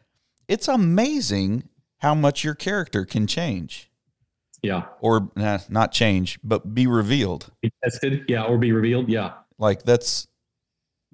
it's 0.49 0.69
amazing 0.69 1.69
how 1.99 2.15
much 2.15 2.45
your 2.45 2.55
character 2.55 3.05
can 3.05 3.27
change 3.27 3.91
yeah. 4.63 4.85
or 5.01 5.31
nah, 5.37 5.59
not 5.69 5.93
change, 5.93 6.39
but 6.43 6.75
be 6.75 6.87
revealed. 6.87 7.51
Be 7.61 7.73
tested. 7.83 8.25
Yeah. 8.29 8.45
Or 8.45 8.59
be 8.59 8.73
revealed. 8.73 9.09
Yeah. 9.09 9.33
like 9.59 9.83
that's 9.83 10.29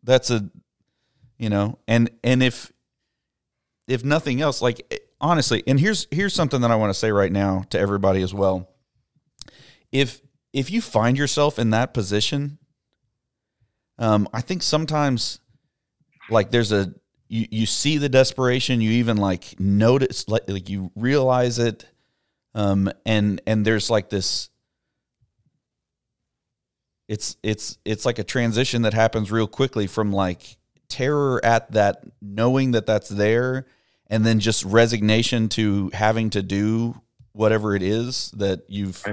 that's 0.05 0.31
a 0.31 0.49
you 1.39 1.51
know 1.51 1.79
and 1.89 2.11
and 2.23 2.43
if 2.43 2.73
if 3.87 4.05
nothing 4.05 4.41
else 4.41 4.63
like 4.63 5.03
honestly, 5.21 5.63
and 5.67 5.81
here's 5.81 6.07
here's 6.11 6.35
something 6.35 6.61
that 6.61 6.71
I 6.71 6.77
want 6.77 6.91
to 6.91 6.99
say 6.99 7.11
right 7.11 7.33
now 7.33 7.65
to 7.71 7.79
everybody 7.79 8.23
as 8.23 8.35
well. 8.35 8.69
If 9.91 10.21
if 10.53 10.71
you 10.71 10.81
find 10.81 11.17
yourself 11.17 11.59
in 11.59 11.71
that 11.71 11.95
position, 11.95 12.59
um, 13.99 14.29
I 14.33 14.43
think 14.43 14.63
sometimes 14.63 15.41
like 16.29 16.51
there's 16.51 16.73
a 16.73 16.93
you, 17.29 17.47
you 17.51 17.67
see 17.67 17.99
the 17.99 18.09
desperation, 18.09 18.81
you 18.81 18.91
even 18.93 19.17
like 19.17 19.59
notice 19.61 20.29
like, 20.29 20.49
like 20.49 20.69
you 20.69 20.91
realize 20.95 21.59
it, 21.59 21.87
um, 22.55 22.91
and 23.05 23.41
and 23.47 23.65
there's 23.65 23.91
like 23.91 24.11
this 24.11 24.51
it's 27.09 27.37
it's 27.43 27.79
it's 27.85 28.05
like 28.05 28.19
a 28.19 28.25
transition 28.25 28.83
that 28.83 28.95
happens 28.95 29.33
real 29.33 29.47
quickly 29.47 29.87
from 29.87 30.13
like 30.13 30.59
terror 30.89 31.45
at 31.45 31.71
that 31.73 32.05
knowing 32.21 32.73
that 32.73 32.87
that's 32.87 33.09
there 33.09 33.67
and 34.09 34.25
then 34.25 34.41
just 34.41 34.65
resignation 34.65 35.49
to 35.49 35.91
having 35.93 36.31
to 36.31 36.43
do 36.43 37.01
whatever 37.33 37.75
it 37.75 37.83
is 37.83 38.31
that 38.33 38.61
you've 38.69 39.05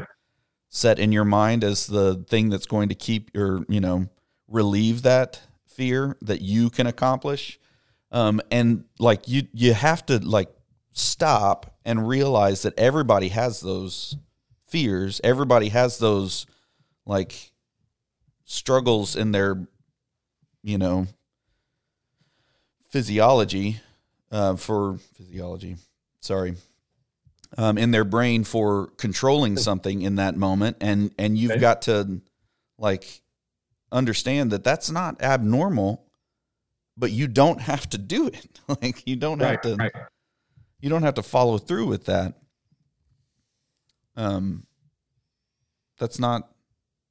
set 0.69 0.99
in 0.99 1.11
your 1.11 1.25
mind 1.25 1.63
as 1.63 1.87
the 1.87 2.23
thing 2.29 2.49
that's 2.49 2.65
going 2.65 2.89
to 2.89 2.95
keep 2.95 3.31
your 3.33 3.65
you 3.69 3.79
know 3.79 4.07
relieve 4.47 5.01
that 5.01 5.41
fear 5.75 6.17
that 6.21 6.41
you 6.41 6.69
can 6.69 6.87
accomplish. 6.87 7.59
Um, 8.11 8.41
and 8.51 8.85
like 8.99 9.27
you 9.27 9.47
you 9.53 9.73
have 9.73 10.05
to 10.07 10.19
like 10.19 10.49
stop 10.91 11.75
and 11.83 12.07
realize 12.07 12.61
that 12.61 12.77
everybody 12.79 13.29
has 13.29 13.59
those 13.59 14.15
fears. 14.67 15.19
Everybody 15.23 15.69
has 15.69 15.97
those 15.97 16.45
like 17.05 17.51
struggles 18.45 19.15
in 19.15 19.31
their 19.31 19.67
you 20.63 20.77
know 20.77 21.07
physiology 22.89 23.79
uh, 24.31 24.55
for 24.55 24.97
physiology 25.15 25.75
sorry 26.21 26.55
um, 27.57 27.77
in 27.77 27.91
their 27.91 28.03
brain 28.03 28.43
for 28.43 28.87
controlling 28.97 29.57
something 29.67 30.01
in 30.01 30.15
that 30.15 30.35
moment. 30.35 30.77
And 30.81 31.11
and 31.17 31.37
you've 31.37 31.51
Okay. 31.51 31.59
got 31.61 31.83
to 31.83 32.21
like 32.77 33.21
understand 33.95 34.51
that 34.51 34.63
that's 34.63 34.91
not 34.91 35.21
abnormal 35.21 36.05
but 36.97 37.11
you 37.11 37.27
don't 37.27 37.61
have 37.61 37.89
to 37.89 37.97
do 37.97 38.27
it. 38.27 38.59
Like 38.81 39.03
you 39.05 39.15
don't 39.15 39.41
have 39.41 39.61
to 39.61 39.75
right. 39.75 39.91
you 40.79 40.89
don't 40.89 41.03
have 41.03 41.13
to 41.15 41.23
follow 41.23 41.59
through 41.59 41.85
with 41.85 42.05
that. 42.05 42.33
Um 44.15 44.65
that's 45.99 46.17
not 46.17 46.49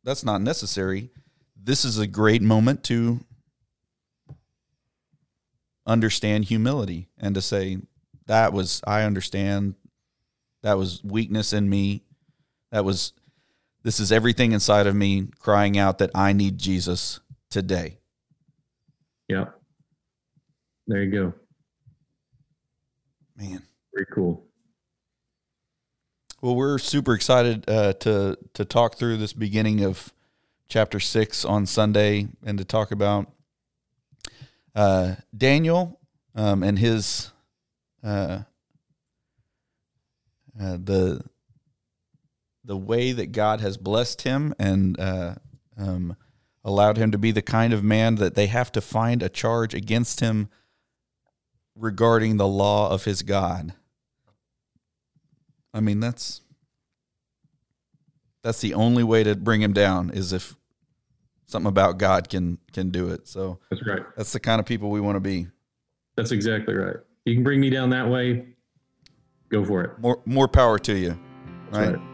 that's 0.02 0.24
not 0.24 0.40
necessary. 0.40 1.10
This 1.56 1.84
is 1.84 2.00
a 2.00 2.08
great 2.08 2.42
moment 2.42 2.82
to 2.84 3.20
understand 5.86 6.46
humility 6.46 7.08
and 7.18 7.36
to 7.36 7.40
say 7.40 7.78
that 8.26 8.52
was 8.52 8.80
i 8.84 9.02
understand. 9.02 9.76
That 10.64 10.76
was 10.76 11.04
weakness 11.04 11.52
in 11.52 11.68
me. 11.68 12.02
That 12.72 12.84
was 12.84 13.12
this 13.84 14.00
is 14.00 14.10
everything 14.10 14.50
inside 14.52 14.86
of 14.88 14.96
me 14.96 15.28
crying 15.38 15.78
out 15.78 15.98
that 15.98 16.10
i 16.14 16.32
need 16.32 16.58
jesus 16.58 17.20
today 17.50 17.98
Yeah. 19.28 19.46
There 20.86 21.02
you 21.02 21.10
go. 21.10 21.34
man 23.36 23.62
Very 23.94 24.06
cool. 24.12 24.44
Well, 26.42 26.56
we're 26.56 26.76
super 26.78 27.14
excited 27.14 27.64
uh, 27.70 27.94
to 28.00 28.36
to 28.52 28.64
talk 28.66 28.96
through 28.96 29.16
this 29.16 29.32
beginning 29.32 29.82
of 29.82 30.12
chapter 30.68 31.00
six 31.00 31.42
on 31.44 31.64
Sunday, 31.64 32.28
and 32.44 32.58
to 32.58 32.64
talk 32.66 32.90
about 32.90 33.32
uh, 34.74 35.14
Daniel 35.34 35.98
um, 36.34 36.62
and 36.62 36.78
his 36.78 37.30
uh, 38.02 38.40
uh, 40.60 40.76
the 40.84 41.24
the 42.64 42.76
way 42.76 43.12
that 43.12 43.32
God 43.32 43.60
has 43.60 43.76
blessed 43.76 44.22
him 44.22 44.54
and 44.58 44.98
uh, 44.98 45.34
um, 45.76 46.16
allowed 46.64 46.96
him 46.96 47.10
to 47.10 47.18
be 47.18 47.30
the 47.30 47.42
kind 47.42 47.72
of 47.72 47.84
man 47.84 48.14
that 48.16 48.34
they 48.34 48.46
have 48.46 48.72
to 48.72 48.80
find 48.80 49.22
a 49.22 49.28
charge 49.28 49.74
against 49.74 50.20
him 50.20 50.48
regarding 51.76 52.36
the 52.36 52.48
law 52.48 52.90
of 52.90 53.04
his 53.04 53.22
God. 53.22 53.74
I 55.72 55.80
mean, 55.80 56.00
that's 56.00 56.40
that's 58.42 58.60
the 58.60 58.74
only 58.74 59.02
way 59.02 59.24
to 59.24 59.34
bring 59.34 59.62
him 59.62 59.72
down 59.72 60.10
is 60.10 60.32
if 60.32 60.54
something 61.46 61.68
about 61.68 61.98
God 61.98 62.28
can 62.28 62.58
can 62.72 62.90
do 62.90 63.08
it. 63.10 63.26
So 63.26 63.58
That's 63.70 63.86
right. 63.86 64.02
that's 64.16 64.32
the 64.32 64.40
kind 64.40 64.60
of 64.60 64.66
people 64.66 64.90
we 64.90 65.00
want 65.00 65.16
to 65.16 65.20
be. 65.20 65.48
That's 66.16 66.30
exactly 66.30 66.74
right. 66.74 66.96
You 67.24 67.34
can 67.34 67.42
bring 67.42 67.60
me 67.60 67.70
down 67.70 67.90
that 67.90 68.08
way. 68.08 68.46
Go 69.48 69.64
for 69.64 69.82
it. 69.82 69.98
More 69.98 70.22
more 70.24 70.46
power 70.46 70.78
to 70.78 70.94
you. 70.96 71.18
That's 71.70 71.78
right? 71.78 71.96
right. 71.96 72.13